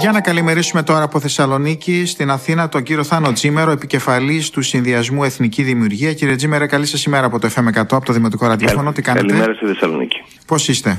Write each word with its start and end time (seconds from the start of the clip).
Για 0.00 0.12
να 0.12 0.20
καλημερίσουμε 0.20 0.82
τώρα 0.82 1.02
από 1.02 1.20
Θεσσαλονίκη 1.20 2.06
στην 2.06 2.30
Αθήνα 2.30 2.68
τον 2.68 2.82
κύριο 2.82 3.04
Θάνο 3.04 3.32
Τζίμερο, 3.32 3.70
επικεφαλής 3.70 4.50
του 4.50 4.62
Συνδυασμού 4.62 5.24
Εθνική 5.24 5.62
Δημιουργία. 5.62 6.12
Κύριε 6.12 6.34
Τζίμερο, 6.34 6.66
καλή 6.66 6.86
σας 6.86 7.04
ημέρα 7.04 7.26
από 7.26 7.38
το 7.38 7.48
FM100, 7.54 7.84
από 7.90 8.04
το 8.04 8.12
Δημοτικό 8.12 8.46
Ραδιόφωνο. 8.46 8.92
Τι 8.92 9.02
κάνετε; 9.02 9.26
Καλημέρα 9.26 9.54
στη 9.54 9.66
Θεσσαλονίκη. 9.66 10.16
Πώς 10.46 10.68
είστε; 10.68 10.98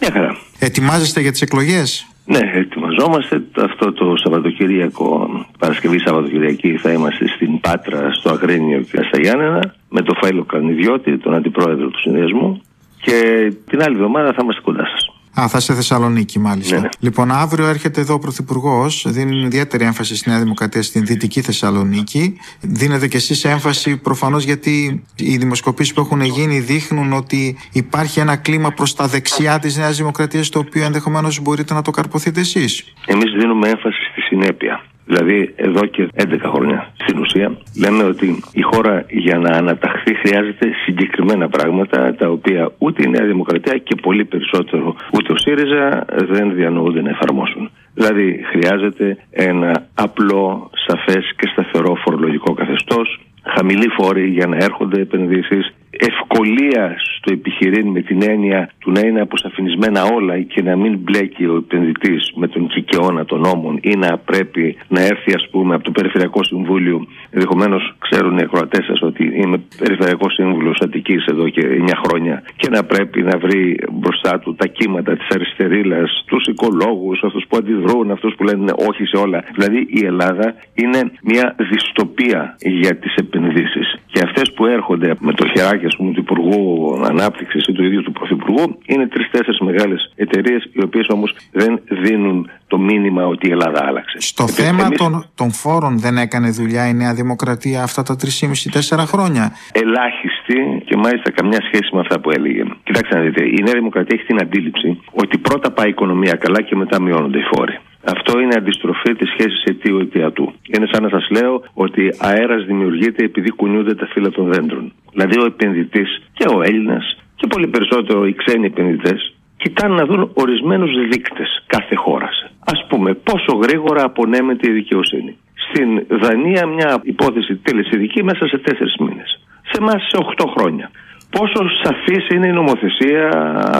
Μια 0.00 0.10
χαρά. 0.12 0.36
Ετοιμάζεστε 0.58 1.20
για 1.20 1.30
τις 1.30 1.42
εκλογές; 1.42 2.06
Ναι, 2.24 2.40
ετοιμαζόμαστε. 2.54 3.42
Αυτό 3.62 3.92
το 3.92 4.14
Σαββατοκύριακο, 4.16 5.28
Παρασκευή 5.58 5.98
Σαββατοκυριακή, 5.98 6.76
θα 6.76 6.92
είμαστε 6.92 7.28
στην 7.28 7.60
Πάτρα, 7.60 8.12
στο 8.12 8.30
Αγρίνιο 8.30 8.80
και 8.80 8.98
στα 9.08 9.20
Γιάννενα, 9.20 9.74
με 9.88 10.02
το 10.02 10.14
Φάιλο 10.20 10.44
Καρνιδιώτη, 10.44 11.18
τον 11.18 11.34
αντιπρόεδρο 11.34 11.88
του 11.88 12.00
συνδυασμού. 12.00 12.62
Και 13.00 13.52
την 13.70 13.82
άλλη 13.82 13.94
εβδομάδα 13.94 14.32
θα 14.32 14.40
είμαστε 14.42 14.60
κοντά 14.60 14.86
σας. 14.86 15.15
Α, 15.40 15.48
θα 15.48 15.58
είστε 15.58 15.74
Θεσσαλονίκη, 15.74 16.38
μάλιστα. 16.38 16.74
Ναι, 16.74 16.80
ναι. 16.80 16.88
Λοιπόν, 16.98 17.30
αύριο 17.30 17.66
έρχεται 17.66 18.00
εδώ 18.00 18.14
ο 18.14 18.18
Πρωθυπουργός. 18.18 19.04
Δίνει 19.08 19.44
ιδιαίτερη 19.44 19.84
έμφαση 19.84 20.16
στη 20.16 20.28
Νέα 20.30 20.38
Δημοκρατία 20.38 20.82
στην 20.82 21.06
Δυτική 21.06 21.40
Θεσσαλονίκη. 21.40 22.36
Δίνετε 22.60 23.08
κι 23.08 23.16
εσείς 23.16 23.44
έμφαση 23.44 23.96
προφανώς 23.96 24.44
γιατί 24.44 25.04
οι 25.16 25.36
δημοσκοπήσεις 25.36 25.92
που 25.92 26.00
έχουν 26.00 26.20
γίνει 26.20 26.58
δείχνουν 26.58 27.12
ότι 27.12 27.56
υπάρχει 27.72 28.20
ένα 28.20 28.36
κλίμα 28.36 28.70
προς 28.70 28.94
τα 28.94 29.06
δεξιά 29.06 29.58
της 29.58 29.76
Νέας 29.76 29.96
Δημοκρατίας, 29.96 30.48
το 30.48 30.58
οποίο 30.58 30.84
ενδεχομένως 30.84 31.40
μπορείτε 31.40 31.74
να 31.74 31.82
το 31.82 31.90
καρποθείτε 31.90 32.40
εσείς. 32.40 32.92
Εμείς 33.06 33.32
δίνουμε 33.38 33.68
έμφαση 33.68 33.98
στη 34.12 34.20
συνέπεια. 34.20 34.84
Δηλαδή, 35.08 35.52
εδώ 35.56 35.86
και 35.86 36.08
11 36.14 36.36
χρόνια 36.54 36.92
στην 37.02 37.18
ουσία, 37.18 37.56
λέμε 37.82 38.02
ότι 38.04 38.42
η 38.52 38.62
χώρα 38.62 39.04
για 39.08 39.38
να 39.38 39.50
αναταχθεί 39.50 40.14
χρειάζεται 40.14 40.66
συγκεκριμένα 40.84 41.48
πράγματα, 41.48 42.14
τα 42.14 42.28
οποία 42.28 42.72
ούτε 42.78 43.02
η 43.06 43.10
Νέα 43.10 43.26
Δημοκρατία 43.26 43.78
και 43.78 43.94
πολύ 44.02 44.24
περισσότερο 44.24 44.96
ούτε 45.12 45.32
ο 45.32 45.36
ΣΥΡΙΖΑ 45.36 46.04
δεν 46.30 46.54
διανοούνται 46.54 47.02
να 47.02 47.10
εφαρμόσουν. 47.10 47.70
Δηλαδή, 47.94 48.44
χρειάζεται 48.50 49.16
ένα 49.30 49.86
απλό, 49.94 50.70
σαφές 50.86 51.24
και 51.36 51.48
σταθερό 51.52 51.94
φορολογικό 52.04 52.52
καθεστώς, 52.54 53.20
χαμηλή 53.54 53.88
φόρη 53.88 54.26
για 54.28 54.46
να 54.46 54.56
έρχονται 54.56 55.00
επενδύσεις, 55.00 55.74
ευκολία 55.98 56.96
στο 57.16 57.32
επιχειρήν 57.32 57.86
με 57.86 58.00
την 58.00 58.22
έννοια 58.22 58.70
του 58.78 58.90
να 58.90 59.00
είναι 59.00 59.20
αποσαφινισμένα 59.20 60.04
όλα 60.04 60.40
και 60.40 60.62
να 60.62 60.76
μην 60.76 60.98
μπλέκει 60.98 61.44
ο 61.44 61.56
επενδυτής 61.56 62.32
με 62.34 62.48
τον 62.48 62.68
κικαιώνα 62.68 63.24
των 63.24 63.40
νόμων 63.40 63.78
ή 63.82 63.96
να 63.96 64.18
πρέπει 64.18 64.76
να 64.88 65.00
έρθει, 65.00 65.32
ας 65.34 65.48
πούμε, 65.50 65.74
από 65.74 65.84
το 65.84 65.90
Περιφερειακό 65.90 66.44
Συμβούλιο. 66.44 67.06
Ενδεχομένως 67.30 67.94
ξέρουν 67.98 68.38
οι 68.38 68.42
ακροατές 68.42 68.84
σα 68.84 69.06
ότι 69.06 69.24
είμαι 69.24 69.60
Περιφερειακός 69.78 70.34
Σύμβουλος 70.34 70.78
Αττικής 70.80 71.24
εδώ 71.24 71.48
και 71.48 71.62
9 71.66 71.90
χρόνια 72.06 72.42
και 72.56 72.68
να 72.70 72.84
πρέπει 72.84 73.22
να 73.22 73.38
βρει 73.38 73.78
μπροστά 73.92 74.38
του 74.38 74.54
τα 74.54 74.66
κύματα 74.66 75.16
της 75.16 75.28
αριστερήλα, 75.34 75.96
τους 76.26 76.46
οικολόγους, 76.46 77.22
αυτούς 77.24 77.44
που 77.48 77.56
αντιδρούν, 77.56 78.10
αυτούς 78.10 78.34
που 78.34 78.44
λένε 78.44 78.72
όχι 78.88 79.04
σε 79.04 79.16
όλα. 79.16 79.44
Δηλαδή 79.54 79.86
η 79.90 80.04
Ελλάδα 80.04 80.54
είναι 80.74 81.00
μια 81.22 81.54
δυστοπία 81.58 82.56
για 82.60 82.96
τις 82.96 83.14
επενδύσεις. 83.14 83.95
Και 84.16 84.22
αυτές 84.24 84.52
που 84.52 84.66
έρχονται 84.66 85.14
με 85.18 85.32
το 85.32 85.46
χεράκι, 85.46 85.86
ας 85.86 85.96
πούμε, 85.96 86.12
του 86.12 86.20
Υπουργού 86.20 86.60
Ανάπτυξης 87.04 87.66
ή 87.66 87.72
του 87.72 87.84
ίδιου 87.84 88.02
του 88.02 88.12
Πρωθυπουργού 88.12 88.78
είναι 88.86 89.06
τρει-τέσσερι 89.06 89.56
μεγάλες 89.60 90.12
εταιρείες, 90.16 90.70
οι 90.72 90.82
οποίες 90.82 91.06
όμως 91.08 91.36
δεν 91.52 91.80
δίνουν 91.88 92.50
το 92.66 92.78
μήνυμα 92.78 93.26
ότι 93.26 93.48
η 93.48 93.50
Ελλάδα 93.50 93.84
άλλαξε. 93.86 94.16
Στο 94.20 94.42
Επίσης, 94.42 94.64
θέμα 94.64 94.84
εμείς 94.84 94.98
των, 94.98 95.24
των 95.34 95.52
φόρων 95.52 95.98
δεν 95.98 96.16
έκανε 96.16 96.50
δουλειά 96.50 96.88
η 96.88 96.94
Νέα 96.94 97.14
Δημοκρατία 97.14 97.82
αυτά 97.82 98.02
τα 98.02 98.16
3,5-4 98.22 99.04
χρόνια; 99.06 99.52
Ελάχιστη 99.72 100.82
και 100.84 100.96
μάλιστα 100.96 101.30
καμιά 101.30 101.60
σχέση 101.66 101.88
με 101.92 102.00
αυτά 102.00 102.20
που 102.20 102.30
έλεγε. 102.30 102.62
Κοιτάξτε 102.82 103.16
να 103.16 103.22
δείτε, 103.22 103.44
η 103.44 103.60
Νέα 103.64 103.74
Δημοκρατία 103.74 104.16
έχει 104.18 104.26
την 104.26 104.38
αντίληψη 104.40 105.00
ότι 105.12 105.38
πρώτα 105.38 105.70
πάει 105.70 105.86
η 105.86 105.90
οικονομία 105.90 106.34
καλά 106.34 106.60
και 106.62 106.76
μετά 106.76 107.02
μειώνονται 107.02 107.38
οι 107.38 107.46
φόροι. 107.52 107.78
Αυτό 108.14 108.40
είναι 108.40 108.54
αντιστροφή 108.56 109.14
της 109.14 109.28
σχέσης 109.30 109.62
αιτίου 109.64 109.98
αιτιατού. 109.98 110.52
Είναι 110.72 110.86
σαν 110.92 111.02
να 111.02 111.08
σας 111.08 111.26
λέω 111.30 111.62
ότι 111.74 112.14
αέρας 112.18 112.64
δημιουργείται 112.64 113.24
επειδή 113.24 113.50
κουνιούνται 113.50 113.94
τα 113.94 114.06
φύλλα 114.06 114.30
των 114.30 114.52
δέντρων. 114.52 114.92
Δηλαδή 115.12 115.38
ο 115.38 115.44
επενδυτής 115.44 116.22
και 116.32 116.46
ο 116.54 116.62
Έλληνας 116.62 117.16
και 117.36 117.46
πολύ 117.46 117.66
περισσότερο 117.66 118.26
οι 118.26 118.34
ξένοι 118.34 118.66
επενδυτές 118.66 119.34
κοιτάνε 119.56 119.94
να 119.94 120.04
δουν 120.06 120.30
ορισμένους 120.34 120.90
δείκτες 121.08 121.64
κάθε 121.66 121.94
χώρας. 121.94 122.50
Α 122.72 122.86
πούμε, 122.86 123.14
πόσο 123.14 123.56
γρήγορα 123.56 124.02
απονέμεται 124.04 124.70
η 124.70 124.72
δικαιοσύνη. 124.72 125.36
Στην 125.68 126.06
Δανία, 126.08 126.66
μια 126.66 127.00
υπόθεση 127.02 127.56
τελεσιδική 127.56 128.22
μέσα 128.22 128.46
σε 128.46 128.58
τέσσερις 128.58 128.96
μήνες. 128.98 129.40
Σε 129.70 129.76
εμάς 129.80 130.02
σε 130.08 130.16
8 130.16 130.46
χρόνια. 130.56 130.90
Πόσο 131.30 131.68
σαφής 131.82 132.28
είναι 132.28 132.46
η 132.46 132.52
νομοθεσία, 132.52 133.28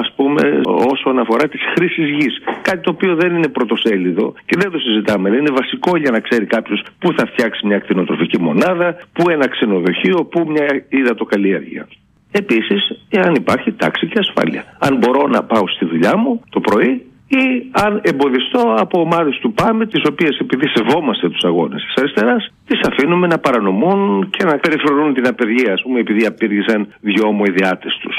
ας 0.03 0.13
πούμε, 0.17 0.61
όσον 0.93 1.19
αφορά 1.19 1.49
τις 1.49 1.61
χρήσεις 1.75 2.09
γης. 2.11 2.35
Κάτι 2.63 2.81
το 2.81 2.91
οποίο 2.91 3.15
δεν 3.15 3.37
είναι 3.37 3.49
πρωτοσέλιδο 3.49 4.35
και 4.47 4.57
δεν 4.59 4.71
το 4.71 4.79
συζητάμε. 4.79 5.31
Δεν 5.31 5.39
είναι 5.39 5.55
βασικό 5.61 5.97
για 5.97 6.11
να 6.11 6.21
ξέρει 6.21 6.47
κάποιος 6.47 6.85
πού 6.99 7.13
θα 7.17 7.27
φτιάξει 7.27 7.67
μια 7.67 7.79
κτηνοτροφική 7.79 8.41
μονάδα, 8.41 8.97
πού 9.13 9.31
ένα 9.31 9.49
ξενοδοχείο, 9.49 10.25
πού 10.25 10.45
μια 10.49 10.85
υδατοκαλλιέργεια. 10.89 11.89
Επίσης, 12.31 13.07
εάν 13.09 13.35
υπάρχει 13.35 13.73
τάξη 13.73 14.07
και 14.07 14.19
ασφάλεια. 14.19 14.65
Αν 14.79 14.97
μπορώ 14.97 15.27
να 15.27 15.43
πάω 15.43 15.69
στη 15.69 15.85
δουλειά 15.85 16.17
μου 16.17 16.41
το 16.51 16.61
πρωί 16.61 17.07
ή 17.29 17.45
αν 17.71 18.01
εμποδιστώ 18.03 18.75
από 18.79 19.01
ομάδες 19.01 19.39
του 19.39 19.53
ΠΑΜΕ, 19.53 19.87
τις 19.87 20.03
οποίες 20.11 20.39
επειδή 20.39 20.67
σεβόμαστε 20.69 21.29
τους 21.29 21.45
αγώνες 21.45 21.83
της 21.83 21.95
αριστεράς, 22.03 22.53
τις 22.67 22.81
αφήνουμε 22.89 23.27
να 23.27 23.39
παρανομούν 23.39 24.31
και 24.31 24.45
να 24.45 24.59
περιφρονούν 24.59 25.15
την 25.15 25.27
απεργία, 25.27 25.73
ας 25.73 25.83
πούμε, 25.83 26.01
επειδή 26.01 26.27
απήργησαν 26.27 26.95
δυο 27.01 27.29
ομοειδιάτες 27.29 27.99
τους. 28.03 28.17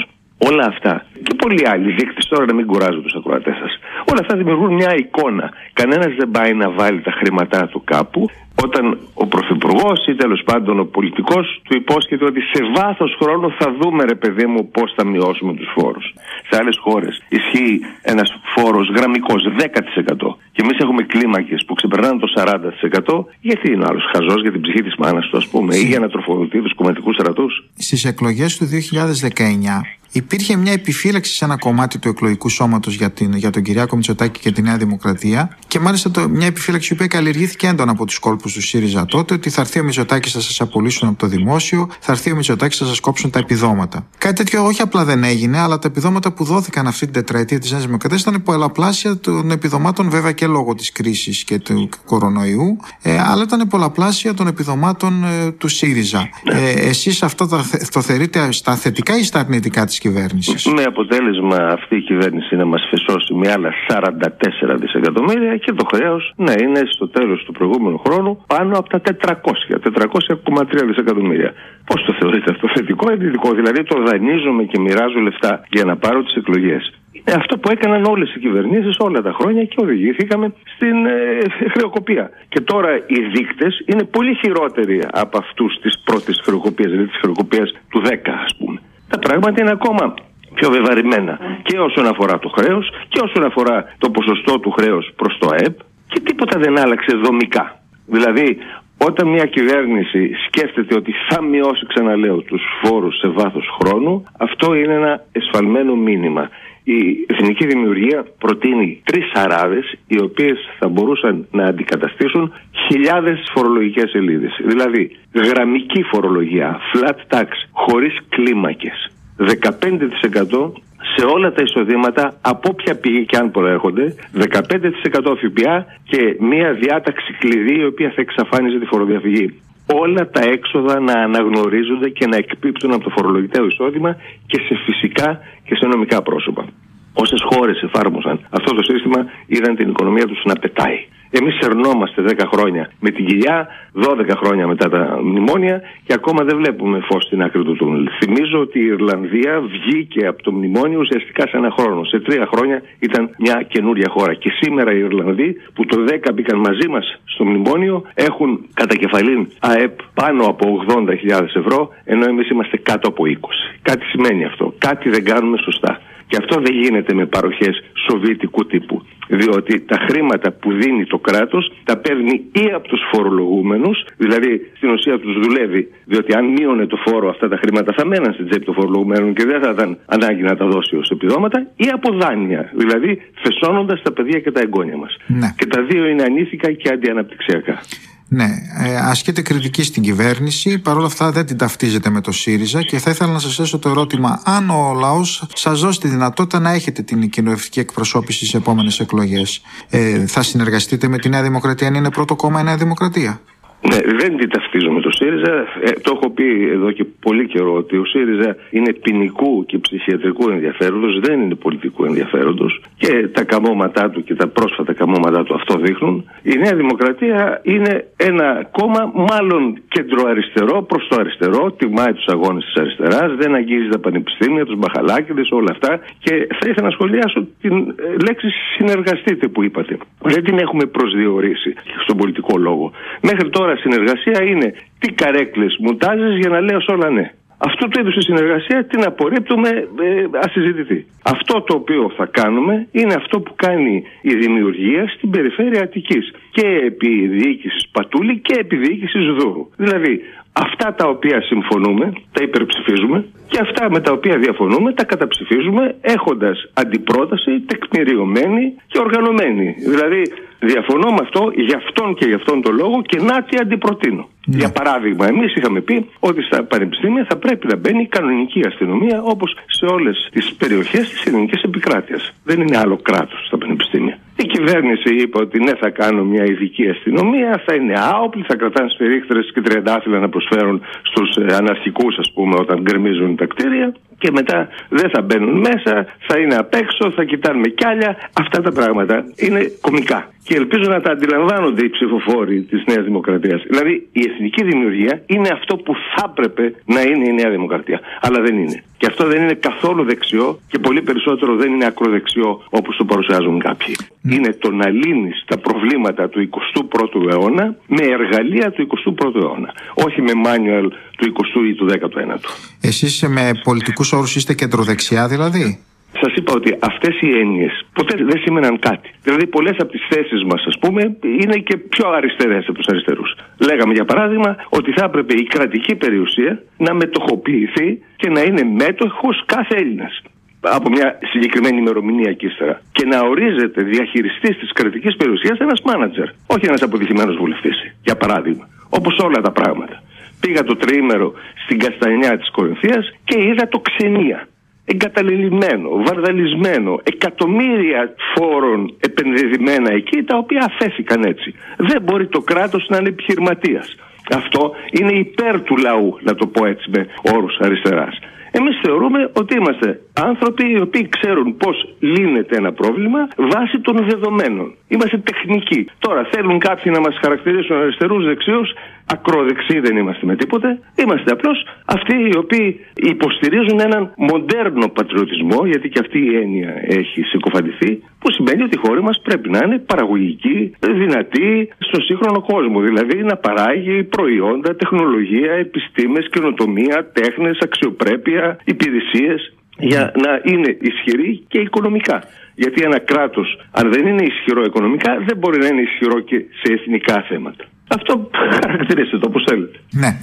Όλα 0.49 0.65
αυτά 0.65 1.05
και 1.23 1.35
πολλοί 1.35 1.67
άλλοι 1.67 1.91
δείκτες, 1.91 2.25
τώρα 2.25 2.45
να 2.45 2.53
μην 2.53 2.65
κουράζω 2.65 2.99
τους 2.99 3.15
ακροατές 3.15 3.55
σας, 3.55 3.79
όλα 4.11 4.19
αυτά 4.21 4.37
δημιουργούν 4.37 4.73
μια 4.73 4.93
εικόνα. 4.95 5.51
Κανένας 5.73 6.15
δεν 6.17 6.31
πάει 6.31 6.53
να 6.53 6.71
βάλει 6.71 7.01
τα 7.01 7.11
χρήματά 7.11 7.67
του 7.67 7.81
κάπου 7.83 8.29
όταν 8.65 8.97
ο 9.13 9.25
Πρωθυπουργός 9.27 9.99
ή 10.07 10.15
τέλος 10.15 10.41
πάντων 10.45 10.79
ο 10.79 10.85
πολιτικός 10.85 11.61
του 11.63 11.77
υπόσχεται 11.77 12.25
ότι 12.25 12.41
σε 12.41 12.61
βάθος 12.75 13.17
χρόνου 13.21 13.49
θα 13.59 13.67
δούμε, 13.79 14.03
ρε 14.03 14.15
παιδί 14.15 14.45
μου, 14.45 14.69
πώς 14.71 14.93
θα 14.97 15.05
μειώσουμε 15.05 15.53
τους 15.53 15.69
φόρους. 15.75 16.13
Σε 16.49 16.57
άλλες 16.59 16.77
χώρες 16.85 17.21
ισχύει 17.29 17.79
ένας 18.01 18.29
φόρος 18.55 18.87
γραμμικός 18.95 19.41
10%. 19.57 20.37
Και 20.51 20.61
εμείς 20.63 20.77
έχουμε 20.77 21.03
κλίμακες 21.03 21.63
που 21.65 21.73
ξεπερνάνε 21.73 22.19
το 22.19 22.27
40%. 22.27 23.25
Γιατί 23.41 23.71
είναι 23.71 23.85
άλλος 23.89 24.03
χαζός 24.13 24.41
για 24.41 24.51
την 24.51 24.61
ψυχή 24.61 24.81
της 24.83 24.95
μάνας 24.95 25.25
του, 25.29 25.37
ας 25.37 25.47
πούμε, 25.47 25.75
ή 25.75 25.83
για 25.83 25.99
να 25.99 26.09
τροφοδοτεί 26.09 26.61
τους 26.61 26.73
κομματικούς 26.73 27.15
στρατούς; 27.15 27.63
Στις 27.77 28.05
εκλογές 28.05 28.57
του 28.57 28.65
2019 28.65 29.81
υπήρχε 30.17 30.55
μια 30.55 30.71
επιφύλαξη 30.71 31.33
σε 31.33 31.45
ένα 31.45 31.57
κομμάτι 31.57 31.99
του 31.99 32.09
εκλογικού 32.09 32.49
σώματος 32.49 32.95
για, 32.95 33.11
την, 33.11 33.33
για 33.33 33.49
τον 33.49 33.61
Κυριάκο 33.61 33.95
Μητσοτάκη 33.95 34.39
και 34.39 34.51
τη 34.51 34.61
Νέα 34.61 34.77
Δημοκρατία 34.77 35.57
και 35.67 35.79
μάλιστα 35.79 36.11
το, 36.11 36.29
μια 36.29 36.45
επιφύλαξη 36.45 36.95
που 36.95 37.05
καλλιεργήθηκε 37.09 37.67
έντονα 37.67 37.91
από 37.91 38.05
τους 38.05 38.19
κόλπους 38.19 38.53
του 38.53 38.61
ΣΥΡΙΖΑ 38.61 39.05
τότε 39.05 39.33
ότι 39.33 39.49
θα 39.49 39.61
έρθει 39.61 39.79
ο 39.79 39.83
Μητσοτάκης 39.83 40.31
θα 40.31 40.41
σας 40.41 40.61
απολύσουν 40.61 41.07
από 41.07 41.17
το 41.17 41.27
δημόσιο, 41.27 41.89
θα 41.99 42.11
έρθει 42.11 42.31
ο 42.31 42.35
Μητσοτάκης 42.35 42.77
θα 42.77 42.85
σας 42.85 42.99
κόψουν 42.99 43.29
τα 43.29 43.39
επιδόματα. 43.39 44.07
Κάτι 44.17 44.35
τέτοιο 44.35 44.65
όχι 44.65 44.81
απλά 44.81 45.03
δεν 45.05 45.23
έγινε, 45.23 45.59
αλλά 45.59 45.79
τα 45.79 45.87
επιδόματα 45.87 46.31
που 46.31 46.43
δόθηκαν 46.43 46.87
αυτή 46.87 47.05
την 47.05 47.13
τετραετία 47.13 47.59
της 47.59 47.71
Νέας 47.71 47.85
Δημοκρατίας 47.85 48.21
ήταν 48.21 48.43
πολλαπλάσια 48.43 49.17
των 49.17 49.51
επιδομάτων, 49.51 50.09
βέβαια 50.09 50.31
και 50.31 50.47
λόγω 50.47 50.75
της 50.75 50.91
κρίσης 50.91 51.43
και 51.43 51.59
του 51.59 51.89
κορονοϊού, 52.05 52.77
ε, 53.01 53.19
αλλά 53.19 53.43
ήταν 53.43 53.67
πολλαπλάσια 53.67 54.33
των 54.33 54.47
επιδομάτων 54.47 55.23
ε, 55.23 55.51
του 55.51 55.67
ΣΥΡΙΖΑ. 55.67 56.29
Ε, 56.43 56.71
Εσείς 56.71 57.23
αυτό 57.23 57.47
το, 57.47 57.65
το 57.91 58.01
θεωρείτε 58.01 58.51
στα 58.51 58.75
θετικά 58.75 59.17
ή 59.17 59.23
στα 59.23 59.39
αρνητικά 59.39 59.85
της 59.85 59.99
κυβέρνησης. 60.07 60.65
Με 60.77 60.83
αποτέλεσμα 60.91 61.59
αυτή 61.77 61.95
η 62.01 62.03
κυβέρνηση 62.09 62.55
να 62.55 62.65
μας 62.65 62.83
φεσώσει 62.91 63.33
με 63.33 63.47
άλλα 63.55 63.71
44 63.87 64.75
δισεκατομμύρια 64.81 65.57
και 65.57 65.71
το 65.79 65.85
χρέος 65.91 66.33
να 66.35 66.53
είναι 66.63 66.81
στο 66.95 67.05
τέλος 67.07 67.43
του 67.45 67.51
προηγούμενου 67.57 67.99
χρόνου 68.05 68.31
πάνω 68.47 68.73
από 68.77 68.89
τα 68.89 68.99
400, 69.01 69.77
400,3 69.83 70.85
δισεκατομμύρια. 70.89 71.51
Πώς 71.89 71.99
το 72.05 72.11
θεωρείτε 72.19 72.51
αυτό, 72.51 72.65
θετικό 72.75 73.09
ή 73.09 73.13
αρνητικό, 73.13 73.49
δηλαδή 73.59 73.83
το 73.83 73.95
δανείζομαι 74.07 74.63
και 74.63 74.79
μοιράζω 74.79 75.19
λεφτά 75.27 75.53
για 75.69 75.83
να 75.89 75.95
πάρω 75.97 76.23
τις 76.23 76.35
εκλογές. 76.35 76.83
Είναι 77.11 77.35
αυτό 77.35 77.57
που 77.57 77.69
έκαναν 77.71 78.03
όλες 78.03 78.35
οι 78.35 78.39
κυβερνήσεις 78.39 78.97
όλα 78.99 79.21
τα 79.21 79.31
χρόνια 79.39 79.63
και 79.63 79.75
οδηγήθηκαμε 79.79 80.53
στην 80.75 81.05
ε, 81.05 81.39
χρεοκοπία. 81.73 82.29
Και 82.49 82.61
τώρα 82.61 82.91
οι 82.97 83.19
δείκτες 83.33 83.83
είναι 83.85 84.03
πολύ 84.03 84.33
χειρότεροι 84.35 85.03
από 85.11 85.37
αυτούς 85.37 85.79
της 85.81 85.99
πρώτης 86.03 86.41
χρεοκοπίας, 86.45 86.91
δηλαδή 86.91 87.09
της 87.09 87.19
χρεοκοπίας 87.21 87.73
του 87.89 88.01
10, 88.05 88.09
ας 88.45 88.55
πούμε. 88.57 88.79
Τα 89.07 89.19
πράγματα 89.19 89.61
είναι 89.61 89.71
ακόμα 89.71 90.13
πιο 90.53 90.69
βεβαρημένα 90.69 91.39
και 91.63 91.79
όσον 91.79 92.05
αφορά 92.07 92.39
το 92.39 92.49
χρέος 92.49 92.89
και 93.07 93.19
όσον 93.23 93.43
αφορά 93.43 93.85
το 93.97 94.09
ποσοστό 94.09 94.59
του 94.59 94.71
χρέους 94.71 95.11
προς 95.15 95.37
το 95.39 95.47
ΑΕΠ 95.51 95.75
και 96.07 96.19
τίποτα 96.19 96.59
δεν 96.59 96.79
άλλαξε 96.79 97.17
δομικά. 97.23 97.79
Δηλαδή, 98.05 98.57
όταν 98.97 99.27
μια 99.27 99.45
κυβέρνηση 99.45 100.31
σκέφτεται 100.47 100.95
ότι 100.95 101.13
θα 101.29 101.41
μειώσει, 101.41 101.85
ξαναλέω, 101.87 102.37
τους 102.41 102.61
φόρους 102.81 103.17
σε 103.17 103.27
βάθος 103.27 103.67
χρόνου, 103.79 104.25
αυτό 104.37 104.75
είναι 104.75 104.93
ένα 104.93 105.23
εσφαλμένο 105.31 105.95
μήνυμα. 105.95 106.49
Η 106.95 107.25
Εθνική 107.27 107.65
Δημιουργία 107.65 108.25
προτείνει 108.37 109.01
τρεις 109.05 109.31
αράδες 109.33 109.95
οι 110.07 110.19
οποίες 110.21 110.57
θα 110.79 110.87
μπορούσαν 110.87 111.47
να 111.51 111.65
αντικαταστήσουν 111.65 112.53
χιλιάδες 112.87 113.51
φορολογικές 113.53 114.09
σελίδες. 114.09 114.59
Δηλαδή, 114.65 115.11
γραμμική 115.33 116.03
φορολογία, 116.03 116.79
flat 116.93 117.35
tax, 117.35 117.47
χωρίς 117.71 118.17
κλίμακες. 118.29 119.11
15% 119.37 120.71
σε 121.15 121.25
όλα 121.25 121.51
τα 121.51 121.61
εισοδήματα 121.61 122.37
από 122.41 122.69
όποια 122.71 122.95
πηγή 122.95 123.25
και 123.25 123.37
αν 123.37 123.51
προέρχονται, 123.51 124.15
15% 124.33 125.35
ΦΠΑ 125.41 125.85
και 126.03 126.35
μια 126.39 126.73
διάταξη 126.73 127.33
κλειδί 127.39 127.79
η 127.79 127.85
οποία 127.85 128.11
θα 128.15 128.21
εξαφάνιζε 128.21 128.79
τη 128.79 128.85
φοροδιαφυγή 128.85 129.61
όλα 129.93 130.29
τα 130.29 130.41
έξοδα 130.41 130.99
να 130.99 131.13
αναγνωρίζονται 131.13 132.09
και 132.09 132.27
να 132.27 132.37
εκπίπτουν 132.37 132.93
από 132.93 133.03
το 133.03 133.09
φορολογητέο 133.09 133.65
εισόδημα 133.65 134.15
και 134.47 134.59
σε 134.67 134.75
φυσικά 134.85 135.39
και 135.63 135.75
σε 135.75 135.87
νομικά 135.87 136.21
πρόσωπα. 136.21 136.65
Όσες 137.13 137.41
χώρες 137.51 137.81
εφάρμοσαν 137.81 138.47
αυτό 138.49 138.75
το 138.75 138.83
σύστημα 138.83 139.25
είδαν 139.47 139.75
την 139.75 139.89
οικονομία 139.89 140.25
τους 140.25 140.41
να 140.45 140.53
πετάει. 140.53 141.05
Εμείς 141.41 141.55
σερνόμαστε 141.61 142.23
10 142.27 142.33
χρόνια 142.53 142.91
με 142.99 143.09
την 143.09 143.25
κοιλιά, 143.25 143.67
12 143.93 144.35
χρόνια 144.41 144.67
μετά 144.67 144.89
τα 144.89 145.19
μνημόνια 145.23 145.81
και 146.05 146.13
ακόμα 146.13 146.43
δεν 146.43 146.57
βλέπουμε 146.57 146.99
φως 147.09 147.23
στην 147.23 147.41
άκρη 147.43 147.63
του 147.63 147.75
τούνελ. 147.75 148.09
Θυμίζω 148.19 148.59
ότι 148.59 148.79
η 148.79 148.85
Ιρλανδία 148.85 149.61
βγήκε 149.61 150.27
από 150.27 150.43
το 150.43 150.51
μνημόνιο 150.51 150.99
ουσιαστικά 150.99 151.47
σε 151.47 151.57
ένα 151.57 151.71
χρόνο. 151.77 152.03
Σε 152.03 152.19
τρία 152.19 152.47
χρόνια 152.53 152.81
ήταν 152.99 153.29
μια 153.37 153.65
καινούρια 153.67 154.09
χώρα. 154.09 154.33
Και 154.33 154.49
σήμερα 154.61 154.93
οι 154.93 154.99
Ιρλανδοί 154.99 155.55
που 155.73 155.85
το 155.85 155.97
10 156.27 156.33
μπήκαν 156.33 156.59
μαζί 156.59 156.87
μας 156.87 157.19
στο 157.25 157.45
μνημόνιο 157.45 158.03
έχουν 158.13 158.65
κατά 158.73 158.95
κεφαλήν 158.95 159.47
ΑΕΠ 159.59 159.99
πάνω 160.13 160.45
από 160.45 160.85
80.000 160.87 161.41
ευρώ, 161.53 161.89
ενώ 162.03 162.25
εμείς 162.25 162.49
είμαστε 162.49 162.77
κάτω 162.77 163.07
από 163.07 163.23
20. 163.25 163.35
Κάτι 163.81 164.05
σημαίνει 164.05 164.45
αυτό. 164.45 164.73
Κάτι 164.77 165.09
δεν 165.09 165.23
κάνουμε 165.23 165.57
σωστά. 165.57 166.01
Και 166.27 166.37
αυτό 166.39 166.61
δεν 166.61 166.73
γίνεται 166.73 167.13
με 167.13 167.25
παροχές 167.25 167.83
σοβιετικού 168.07 168.65
τύπου. 168.65 169.05
Διότι 169.29 169.79
τα 169.81 169.97
χρήματα 170.09 170.51
που 170.51 170.73
δίνει 170.73 171.05
το 171.05 171.17
κράτος 171.17 171.71
τα 171.83 171.97
παίρνει 171.97 172.45
ή 172.51 172.71
από 172.75 172.87
τους 172.87 173.01
φορολογούμενους, 173.11 174.05
δηλαδή 174.17 174.71
στην 174.75 174.89
ουσία 174.89 175.19
τους 175.19 175.33
δουλεύει, 175.33 175.87
διότι 176.05 176.35
αν 176.37 176.45
μείωνε 176.45 176.85
το 176.85 176.97
φόρο 177.05 177.29
αυτά 177.29 177.47
τα 177.47 177.57
χρήματα 177.57 177.93
θα 177.97 178.05
μέναν 178.05 178.33
στην 178.33 178.49
τσέπη 178.49 178.65
των 178.65 178.73
φορολογουμένων 178.73 179.33
και 179.33 179.45
δεν 179.45 179.61
θα 179.61 179.69
ήταν 179.69 179.97
ανάγκη 180.05 180.41
να 180.41 180.55
τα 180.55 180.65
δώσει 180.65 180.95
ως 180.95 181.09
επιδόματα, 181.09 181.67
ή 181.75 181.87
από 181.93 182.13
δάνεια, 182.13 182.71
δηλαδή 182.75 183.21
φεσώνοντας 183.43 184.01
τα 184.01 184.11
παιδιά 184.11 184.39
και 184.39 184.51
τα 184.51 184.61
εγγόνια 184.63 184.97
μας. 184.97 185.17
Ναι. 185.27 185.53
Και 185.57 185.65
τα 185.65 185.81
δύο 185.81 186.07
είναι 186.07 186.23
ανήθικα 186.23 186.71
και 186.71 186.89
αντιαναπτυξιακά. 186.93 187.81
Ναι, 188.29 188.49
ε, 188.77 188.95
ασκείται 188.95 189.41
κριτική 189.41 189.83
στην 189.83 190.03
κυβέρνηση, 190.03 190.79
παρόλα 190.79 191.05
αυτά 191.05 191.31
δεν 191.31 191.45
την 191.45 191.57
ταυτίζεται 191.57 192.09
με 192.09 192.21
το 192.21 192.31
ΣΥΡΙΖΑ 192.31 192.81
και 192.81 192.99
θα 192.99 193.09
ήθελα 193.09 193.31
να 193.31 193.39
σας 193.39 193.55
θέσω 193.55 193.79
το 193.79 193.89
ερώτημα 193.89 194.41
αν 194.43 194.69
ο 194.69 194.93
λαός 194.93 195.47
σας 195.53 195.79
δώσει 195.79 195.99
τη 195.99 196.07
δυνατότητα 196.07 196.59
να 196.59 196.71
έχετε 196.71 197.01
την 197.01 197.29
κοινοβουλευτική 197.29 197.79
εκπροσώπηση 197.79 198.37
στις 198.37 198.53
επόμενες 198.53 198.99
εκλογές. 198.99 199.61
Ε, 199.89 200.27
θα 200.27 200.43
συνεργαστείτε 200.43 201.07
με 201.07 201.17
τη 201.17 201.29
Νέα 201.29 201.41
Δημοκρατία 201.41 201.87
αν 201.87 201.93
είναι 201.93 202.09
πρώτο 202.09 202.35
κόμμα 202.35 202.59
η 202.59 202.63
Νέα 202.63 202.77
Δημοκρατία; 202.77 203.41
Ναι, 203.89 203.99
δεν 204.19 204.37
την 204.37 204.49
ταυτίζω 204.49 204.91
με 204.91 205.01
το 205.01 205.11
ΣΥΡΙΖΑ. 205.11 205.53
Ε, 205.81 205.91
το 205.91 206.11
έχω 206.15 206.29
πει 206.29 206.69
εδώ 206.71 206.91
και 206.91 207.03
πολύ 207.03 207.47
καιρό 207.47 207.73
ότι 207.73 207.97
ο 207.97 208.05
ΣΥΡΙΖΑ 208.05 208.55
είναι 208.69 208.93
ποινικού 208.93 209.65
και 209.65 209.77
ψυχιατρικού 209.77 210.49
ενδιαφέροντος, 210.49 211.19
δεν 211.19 211.41
είναι 211.41 211.55
πολιτικού 211.55 212.05
ενδιαφέροντος. 212.05 212.81
Και 212.97 213.27
τα 213.27 213.43
καμώματά 213.43 214.09
του 214.09 214.23
και 214.23 214.35
τα 214.35 214.47
πρόσφατα 214.47 214.93
καμώματά 214.93 215.43
του 215.43 215.53
αυτό 215.53 215.77
δείχνουν. 215.79 216.29
Η 216.43 216.57
Νέα 216.57 216.75
Δημοκρατία 216.75 217.61
είναι 217.63 218.07
ένα 218.17 218.67
κόμμα 218.71 219.11
μάλλον 219.29 219.81
κεντροαριστερό 219.87 220.81
προς 220.81 221.07
το 221.09 221.15
αριστερό. 221.19 221.71
Τιμάει 221.71 222.13
τους 222.13 222.27
αγώνες 222.27 222.63
της 222.63 222.75
αριστεράς, 222.81 223.35
δεν 223.35 223.55
αγγίζει 223.55 223.89
τα 223.89 223.99
πανεπιστήμια, 223.99 224.65
τους 224.65 224.77
μπαχαλάκιδε, 224.77 225.41
όλα 225.49 225.71
αυτά. 225.71 225.99
Και 226.19 226.47
θα 226.59 226.69
ήθελα 226.69 226.87
να 226.87 226.91
σχολιάσω 226.91 227.47
την 227.61 227.75
ε, 227.77 228.25
λέξη 228.27 228.47
συνεργαστείτε 228.77 229.47
που 229.47 229.63
είπατε. 229.63 229.97
Δεν 230.21 230.43
την 230.43 230.57
έχουμε 230.57 230.85
προσδιορίσει 230.85 231.73
στον 232.03 232.17
πολιτικό 232.17 232.57
λόγο. 232.57 232.91
Μέχρι 233.21 233.49
τώρα 233.49 233.75
συνεργασία 233.77 234.43
είναι 234.43 234.73
τι 234.99 235.11
καρέκλες 235.11 235.77
μου 235.79 235.95
τάζεις 235.95 236.37
για 236.37 236.49
να 236.49 236.59
λέω 236.59 236.81
σε 236.81 236.91
όλα 236.91 237.09
ναι. 237.09 237.31
Αυτό 237.57 237.87
το 237.87 237.99
είδους 237.99 238.15
τη 238.15 238.21
συνεργασία 238.21 238.85
την 238.85 239.03
απορρίπτουμε 239.05 239.69
ε, 239.69 240.25
ασυζητητή. 240.45 241.05
Αυτό 241.23 241.61
το 241.61 241.73
οποίο 241.75 242.11
θα 242.17 242.25
κάνουμε 242.25 242.87
είναι 242.91 243.13
αυτό 243.13 243.39
που 243.39 243.53
κάνει 243.55 244.03
η 244.21 244.33
δημιουργία 244.33 245.07
στην 245.07 245.29
περιφέρεια 245.29 245.81
Αττικής 245.81 246.33
και 246.51 246.67
επί 246.85 247.27
διοίκησης 247.27 247.89
Πατούλη 247.91 248.39
και 248.39 248.55
επί 248.59 248.75
διοίκησης 248.75 249.25
Δούρου. 249.37 249.69
Δηλαδή 249.75 250.21
αυτά 250.53 250.93
τα 250.93 251.07
οποία 251.07 251.41
συμφωνούμε 251.41 252.13
τα 252.31 252.43
υπερψηφίζουμε 252.43 253.25
και 253.47 253.59
αυτά 253.61 253.91
με 253.91 253.99
τα 253.99 254.11
οποία 254.11 254.37
διαφωνούμε 254.37 254.93
τα 254.93 255.03
καταψηφίζουμε 255.03 255.95
έχοντας 256.01 256.71
αντιπρόταση 256.73 257.51
τεκμηριωμένη 257.59 258.75
και 258.87 258.99
οργανωμένη. 258.99 259.75
Δηλαδή 259.89 260.21
διαφωνώ 260.59 261.09
με 261.11 261.21
αυτό 261.21 261.51
γι' 261.55 261.73
αυτόν 261.73 262.15
και 262.15 262.25
γι' 262.25 262.33
αυτόν 262.33 262.61
τον 262.61 262.75
λόγο 262.75 263.01
και 263.01 263.19
να 263.19 263.43
τι 263.43 263.57
αντιπροτείνω. 263.61 264.27
Ναι. 264.45 264.57
Για 264.57 264.71
παράδειγμα, 264.71 265.27
εμείς 265.27 265.55
είχαμε 265.55 265.81
πει 265.81 266.09
ότι 266.19 266.41
στα 266.41 266.63
πανεπιστήμια 266.63 267.25
θα 267.29 267.37
πρέπει 267.37 267.67
να 267.67 267.75
μπαίνει 267.77 268.07
κανονική 268.07 268.61
αστυνομία 268.67 269.21
όπως 269.23 269.57
σε 269.67 269.85
όλες 269.85 270.29
τις 270.31 270.53
περιοχές 270.53 271.09
της 271.09 271.25
ελληνικής 271.25 271.61
επικράτειας. 271.61 272.33
Δεν 272.43 272.61
είναι 272.61 272.77
άλλο 272.77 272.97
κράτος 273.01 273.45
στα 273.47 273.57
πανεπιστήμια. 273.57 274.17
Η 274.37 274.45
κυβέρνηση 274.45 275.15
είπε 275.15 275.37
ότι 275.41 275.59
ναι, 275.59 275.73
θα 275.75 275.89
κάνω 275.89 276.23
μια 276.23 276.43
ειδική 276.43 276.89
αστυνομία, 276.89 277.63
θα 277.65 277.73
είναι 277.75 277.93
άοπλοι, 278.13 278.43
θα 278.47 278.55
κρατάνε 278.55 278.89
σφυρίχτρες 278.89 279.51
και 279.53 279.61
τριαντάφυλλα 279.61 280.19
να 280.19 280.29
προσφέρουν 280.29 280.81
στους 281.01 281.35
ε, 281.35 281.55
αναρχικούς, 281.55 282.17
ας 282.17 282.31
πούμε, 282.33 282.55
όταν 282.59 282.81
γκρεμίζουν 282.81 283.35
τα 283.35 283.45
κτίρια. 283.45 283.95
Και 284.17 284.31
μετά 284.31 284.67
δεν 284.89 285.09
θα 285.09 285.21
μπαίνουν 285.21 285.57
μέσα, 285.59 286.05
θα 286.27 286.39
είναι 286.39 286.55
απ' 286.55 286.73
έξω, 286.73 287.11
θα 287.11 287.23
κοιτάνε 287.23 287.59
με 287.59 287.67
κιάλια. 287.67 288.17
Αυτά 288.33 288.61
τα 288.61 288.71
πράγματα 288.71 289.25
είναι 289.35 289.71
κομικά. 289.81 290.29
Και 290.43 290.55
ελπίζω 290.55 290.89
να 290.89 291.01
τα 291.01 291.11
αντιλαμβάνονται 291.11 291.85
οι 291.85 291.89
ψηφοφόροι 291.89 292.61
της 292.61 292.83
Νέας 292.87 293.03
Δημοκρατίας. 293.03 293.63
Δηλαδή, 293.69 294.07
η 294.11 294.21
εθνική 294.29 294.63
δημιουργία 294.63 295.21
είναι 295.25 295.49
αυτό 295.51 295.75
που 295.75 295.93
θα 296.15 296.25
έπρεπε 296.29 296.73
να 296.85 297.01
είναι 297.01 297.27
η 297.27 297.33
Νέα 297.33 297.49
Δημοκρατία. 297.49 297.99
Αλλά 298.21 298.41
δεν 298.41 298.57
είναι. 298.57 298.83
Και 298.97 299.05
αυτό 299.05 299.25
δεν 299.27 299.41
είναι 299.41 299.53
καθόλου 299.53 300.03
δεξιό 300.03 300.59
και 300.67 300.79
πολύ 300.79 301.01
περισσότερο 301.01 301.55
δεν 301.55 301.71
είναι 301.71 301.85
ακροδεξιό 301.85 302.63
όπως 302.69 302.97
το 302.97 303.05
παρουσιάζουν 303.05 303.59
κάποιοι. 303.59 303.95
Mm. 303.99 304.33
Είναι 304.33 304.53
το 304.53 304.71
να 304.71 304.89
λύνεις 304.89 305.43
τα 305.47 305.57
προβλήματα 305.57 306.29
του 306.29 306.49
21ου 306.73 307.31
αιώνα 307.31 307.75
με 307.87 308.03
εργαλεία 308.05 308.71
του 308.71 308.87
21ου 309.19 309.41
αιώνα. 309.41 309.73
Όχι 309.93 310.21
με 310.21 310.33
μάνιουελ 310.33 310.91
του 311.17 311.33
20ου 311.33 311.61
ή 311.69 311.73
του 311.73 311.85
19ου. 311.89 312.39
Εσείς 312.81 313.27
με 313.27 313.51
πολιτικούς 313.63 314.11
όρους 314.11 314.35
είστε 314.35 314.53
κεντροδεξιά 314.53 315.27
δηλαδή; 315.27 315.79
Σας 316.21 316.33
είπα 316.35 316.53
ότι 316.53 316.77
αυτές 316.79 317.15
οι 317.21 317.29
έννοιες 317.39 317.85
ποτέ 317.93 318.15
δεν 318.29 318.37
σήμαιναν 318.43 318.79
κάτι. 318.79 319.09
Δηλαδή, 319.23 319.47
πολλές 319.47 319.75
από 319.79 319.91
τις 319.91 320.03
θέσεις 320.09 320.43
μας, 320.43 320.63
ας 320.67 320.77
πούμε, 320.79 321.17
είναι 321.41 321.57
και 321.57 321.77
πιο 321.77 322.09
αριστερές 322.09 322.65
από 322.67 322.77
τους 322.77 322.87
αριστερούς. 322.87 323.35
Λέγαμε, 323.57 323.93
για 323.93 324.05
παράδειγμα, 324.05 324.55
ότι 324.69 324.91
θα 324.91 325.03
έπρεπε 325.05 325.33
η 325.33 325.43
κρατική 325.43 325.95
περιουσία 325.95 326.61
να 326.77 326.93
μετοχοποιηθεί 326.93 328.01
και 328.15 328.29
να 328.29 328.41
είναι 328.41 328.63
μέτοχος 328.63 329.43
κάθε 329.45 329.75
Έλληνας 329.75 330.21
από 330.61 330.89
μια 330.89 331.19
συγκεκριμένη 331.31 331.77
ημερομηνία 331.77 332.33
και 332.33 332.45
ύστερα. 332.45 332.81
Και 332.91 333.05
να 333.05 333.19
ορίζεται 333.19 333.83
διαχειριστής 333.83 334.57
της 334.57 334.71
κρατικής 334.73 335.15
περιουσίας 335.15 335.57
ένας 335.59 335.81
μάνατζερ, 335.81 336.27
όχι 336.47 336.65
ένας 336.65 336.81
αποτυχημένο 336.81 337.33
βουλευτής, 337.33 337.75
για 338.03 338.15
παράδειγμα. 338.15 338.67
Όπως 338.89 339.17
όλα 339.17 339.41
τα 339.41 339.51
πράγματα. 339.51 340.01
Πήγα 340.39 340.63
το 340.63 340.75
τριήμερο 340.75 341.33
στην 341.63 341.79
Καστανιά 341.79 342.37
της 342.37 342.51
Κορινθίας 342.51 343.11
και 343.23 343.41
είδα 343.41 343.67
το 343.67 343.79
ξενία 343.79 344.47
εγκαταλελειμμένο, 344.93 345.89
βαρδαλισμένο, 346.05 346.99
εκατομμύρια 347.03 348.15
φόρων 348.35 348.95
επενδυμένα 348.99 349.91
εκεί, 349.93 350.23
τα 350.23 350.37
οποία 350.37 350.71
αφέθηκαν 350.71 351.23
έτσι. 351.23 351.53
Δεν 351.77 352.01
μπορεί 352.01 352.27
το 352.27 352.41
κράτος 352.41 352.85
να 352.89 352.97
είναι 352.97 353.09
επιχειρηματίας. 353.09 353.95
Αυτό 354.31 354.71
είναι 354.91 355.13
υπέρ 355.13 355.61
του 355.61 355.77
λαού, 355.77 356.17
να 356.21 356.35
το 356.35 356.47
πω 356.47 356.65
έτσι 356.65 356.89
με 356.89 357.07
όρους 357.35 357.57
αριστεράς. 357.59 358.19
Εμείς 358.51 358.79
θεωρούμε 358.83 359.29
ότι 359.33 359.55
είμαστε 359.55 360.01
άνθρωποι 360.13 360.71
οι 360.71 360.79
οποίοι 360.79 361.09
ξέρουν 361.09 361.57
πώς 361.57 361.95
λύνεται 361.99 362.57
ένα 362.57 362.71
πρόβλημα 362.73 363.27
βάσει 363.37 363.79
των 363.79 363.95
δεδομένων. 364.09 364.75
Είμαστε 364.87 365.17
τεχνικοί. 365.17 365.89
Τώρα 365.99 366.27
θέλουν 366.31 366.59
κάποιοι 366.59 366.91
να 366.95 366.99
μας 366.99 367.15
χαρακτηρίσουν 367.21 367.75
αριστερούς, 367.77 368.25
δεξιούς. 368.25 368.69
Ακροδεξιοί 369.13 369.79
δεν 369.79 369.97
είμαστε 369.97 370.25
με 370.25 370.35
τίποτε. 370.35 370.79
Είμαστε 370.95 371.31
απλώς 371.31 371.65
αυτοί 371.85 372.15
οι 372.29 372.37
οποίοι 372.37 372.79
υποστηρίζουν 372.95 373.79
έναν 373.79 374.13
μοντέρνο 374.17 374.87
πατριωτισμό, 374.87 375.65
γιατί 375.65 375.89
και 375.89 375.99
αυτή 375.99 376.19
η 376.19 376.35
έννοια 376.35 376.73
έχει 376.87 377.21
συκοφαντηθεί, 377.21 377.91
που 378.19 378.31
σημαίνει 378.31 378.63
ότι 378.63 378.75
η 378.75 378.87
χώρα 378.87 379.01
μας 379.01 379.21
πρέπει 379.23 379.49
να 379.49 379.59
είναι 379.65 379.77
παραγωγική, 379.77 380.71
δυνατή 380.79 381.69
στο 381.77 382.01
σύγχρονο 382.01 382.41
κόσμο. 382.41 382.79
Δηλαδή 382.81 383.23
να 383.23 383.35
παράγει 383.35 384.03
προϊόντα, 384.03 384.75
τεχνολογία, 384.75 385.51
επιστήμες, 385.51 386.27
καινοτομία, 386.29 387.11
τέχνες, 387.13 387.57
αξιοπρέπεια, 387.61 388.57
υπηρεσίες 388.65 389.53
για 389.79 390.11
να 390.23 390.41
είναι 390.43 390.77
ισχυρή 390.81 391.45
και 391.47 391.59
οικονομικά. 391.59 392.23
Γιατί 392.55 392.81
ένα 392.83 392.99
κράτος, 392.99 393.59
αν 393.71 393.91
δεν 393.91 394.07
είναι 394.07 394.23
ισχυρό 394.23 394.61
οικονομικά, 394.63 395.17
δεν 395.27 395.37
μπορεί 395.37 395.57
να 395.59 395.67
είναι 395.67 395.81
ισχυρό 395.81 396.19
και 396.19 396.45
σε 396.61 396.73
εθνικά 396.73 397.21
θέματα. 397.21 397.65
Αυτό 397.87 398.29
χαρακτηρίστε 398.61 399.17
το 399.17 399.27
όπως 399.27 399.43
θέλετε. 399.47 399.79
Ναι. 399.91 400.19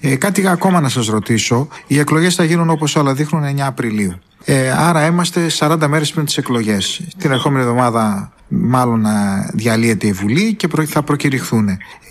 Ε, 0.00 0.16
κάτι 0.16 0.48
ακόμα 0.48 0.80
να 0.80 0.88
σας 0.88 1.06
ρωτήσω. 1.06 1.68
Οι 1.86 1.98
εκλογές 1.98 2.34
θα 2.34 2.44
γίνουν 2.44 2.70
όπως 2.70 2.96
όλα 2.96 3.14
δείχνουν 3.14 3.44
9 3.44 3.66
Απριλίου. 3.66 4.12
Ε, 4.44 4.70
άρα 4.70 5.06
είμαστε 5.06 5.46
40 5.58 5.86
μέρες 5.88 6.12
πριν 6.12 6.24
τις 6.24 6.36
εκλογές. 6.36 7.02
Την 7.18 7.30
ερχόμενη 7.30 7.62
εβδομάδα 7.62 8.32
μάλλον 8.48 9.00
να 9.00 9.46
διαλύεται 9.54 10.06
η 10.06 10.12
Βουλή 10.12 10.54
και 10.54 10.68
θα 10.86 11.02
προκηρυχθούν. 11.02 11.68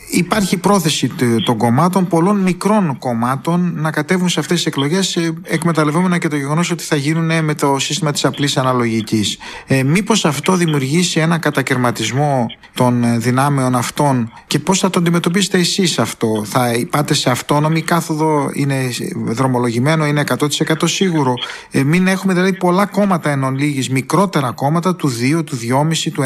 Υπάρχει 0.09 0.57
πρόθεση 0.57 1.11
των 1.45 1.57
κομμάτων, 1.57 2.07
πολλών 2.07 2.39
μικρών 2.39 2.97
κομμάτων, 2.99 3.73
να 3.75 3.91
κατέβουν 3.91 4.29
σε 4.29 4.39
αυτές 4.39 4.57
τις 4.57 4.65
εκλογές, 4.65 5.15
ε, 5.15 5.33
εκμεταλλευόμενα 5.43 6.17
και 6.17 6.27
το 6.27 6.35
γεγονός 6.35 6.71
ότι 6.71 6.83
θα 6.83 6.95
γίνουν 6.95 7.43
με 7.43 7.53
το 7.53 7.79
σύστημα 7.79 8.11
της 8.11 8.25
απλής 8.25 8.57
αναλογικής. 8.57 9.37
Ε, 9.67 9.83
Μήπως 9.83 10.25
αυτό 10.25 10.55
δημιουργήσει 10.55 11.19
ένα 11.19 11.37
κατακαιρματισμό 11.37 12.45
των 12.73 13.03
ε, 13.03 13.17
δυνάμεων 13.17 13.75
αυτών 13.75 14.31
και 14.47 14.59
πώς 14.59 14.79
θα 14.79 14.89
το 14.89 14.99
αντιμετωπίσετε 14.99 15.57
εσείς 15.57 15.99
αυτό, 15.99 16.43
Θα 16.45 16.71
πάτε 16.89 17.13
σε 17.13 17.29
αυτόνομη 17.29 17.81
κάθοδο, 17.81 18.49
είναι 18.53 18.89
δρομολογημένο, 19.25 20.05
είναι 20.05 20.23
100% 20.27 20.47
σίγουρο; 20.83 21.33
Ε, 21.71 21.83
μην 21.83 22.07
έχουμε 22.07 22.33
δηλαδή 22.33 22.53
πολλά 22.53 22.85
κόμματα 22.85 23.29
εν 23.29 23.43
ολίγης, 23.43 23.89
μικρότερα 23.89 24.51
κόμματα 24.51 24.95
του 24.95 25.09
2, 25.09 25.43
του 25.43 25.55
2,5, 25.55 26.11
του 26.13 26.21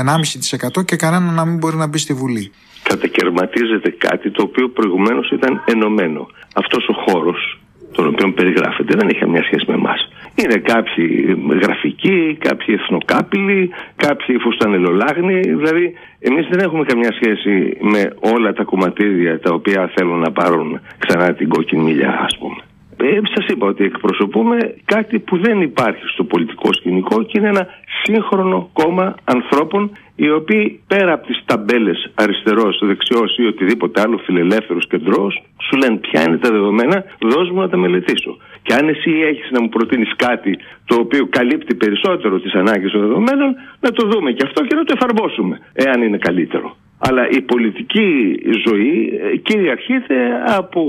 1,5% 0.77 0.85
και 0.85 0.95
κανένα 0.95 1.31
να 1.31 1.45
μην 1.45 1.57
μπορεί 1.57 1.75
να 1.75 1.87
μπει 1.87 1.97
στη 1.97 2.13
Βουλή 2.13 2.51
κατακαιρματίζεται 2.83 3.89
κάτι 3.89 4.31
το 4.31 4.41
οποίο 4.43 4.69
προηγουμένως 4.69 5.31
ήταν 5.31 5.63
ενωμένο. 5.65 6.27
Αυτός 6.55 6.87
ο 6.87 6.93
χώρος 7.05 7.59
τον 7.91 8.07
οποίο 8.07 8.33
περιγράφεται 8.33 8.93
δεν 8.97 9.07
έχει 9.09 9.29
μια 9.29 9.43
σχέση 9.43 9.65
με 9.67 9.73
εμάς. 9.73 9.99
Είναι 10.35 10.57
κάποιοι 10.71 11.05
γραφικοί, 11.61 12.37
κάποιοι 12.39 12.77
εθνοκάπηλοι, 12.79 13.69
κάποιοι 13.95 14.37
φουστανελολάγνοι. 14.37 15.39
Δηλαδή, 15.39 15.93
εμείς 16.19 16.47
δεν 16.51 16.59
έχουμε 16.59 16.83
καμιά 16.83 17.11
σχέση 17.11 17.77
με 17.81 18.01
όλα 18.33 18.53
τα 18.53 18.63
κομματίδια 18.63 19.39
τα 19.39 19.53
οποία 19.53 19.91
θέλουν 19.95 20.19
να 20.19 20.31
πάρουν 20.31 20.79
ξανά 20.97 21.33
την 21.33 21.49
κόκκινη 21.49 21.83
μιλιά, 21.83 22.19
ας 22.27 22.37
πούμε. 22.37 22.61
Ε, 23.03 23.19
Σας 23.35 23.45
είπα 23.47 23.67
ότι 23.67 23.83
εκπροσωπούμε 23.83 24.57
κάτι 24.85 25.19
που 25.19 25.37
δεν 25.37 25.61
υπάρχει 25.61 26.05
στο 26.13 26.23
πολιτικό 26.23 26.73
σκηνικό 26.73 27.23
και 27.23 27.39
είναι 27.39 27.47
ένα 27.47 27.67
σύγχρονο 28.03 28.69
κόμμα 28.73 29.15
ανθρώπων 29.23 29.91
οι 30.15 30.29
οποίοι 30.29 30.81
πέρα 30.87 31.13
από 31.13 31.27
τις 31.27 31.41
ταμπέλες 31.45 32.11
αριστερός, 32.15 32.81
δεξιός 32.83 33.37
ή 33.37 33.45
οτιδήποτε 33.45 34.01
άλλο 34.01 34.17
φιλελεύθερος 34.17 34.87
κεντρός 34.87 35.43
σου 35.65 35.77
λένε 35.77 35.97
ποια 35.97 36.21
είναι 36.21 36.37
τα 36.37 36.51
δεδομένα, 36.51 37.03
δώσ' 37.19 37.49
μου 37.49 37.59
να 37.59 37.69
τα 37.69 37.77
μελετήσω. 37.77 38.37
Και 38.61 38.73
αν 38.73 38.87
εσύ 38.87 39.11
έχεις 39.11 39.51
να 39.51 39.61
μου 39.61 39.69
προτείνεις 39.69 40.15
κάτι 40.15 40.57
το 40.85 40.95
οποίο 40.95 41.27
καλύπτει 41.29 41.75
περισσότερο 41.75 42.39
τις 42.39 42.53
ανάγκες 42.53 42.91
των 42.91 43.01
δεδομένων, 43.01 43.55
να 43.79 43.91
το 43.91 44.07
δούμε 44.07 44.31
και 44.31 44.43
αυτό 44.45 44.65
και 44.65 44.75
να 44.75 44.83
το 44.83 44.93
εφαρμόσουμε, 44.97 45.59
εάν 45.73 46.01
είναι 46.01 46.17
καλύτερο. 46.17 46.75
Αλλά 47.07 47.23
η 47.29 47.41
πολιτική 47.41 48.09
ζωή 48.65 49.19
ε, 49.23 49.35
κυριαρχείται 49.37 50.15
από 50.59 50.81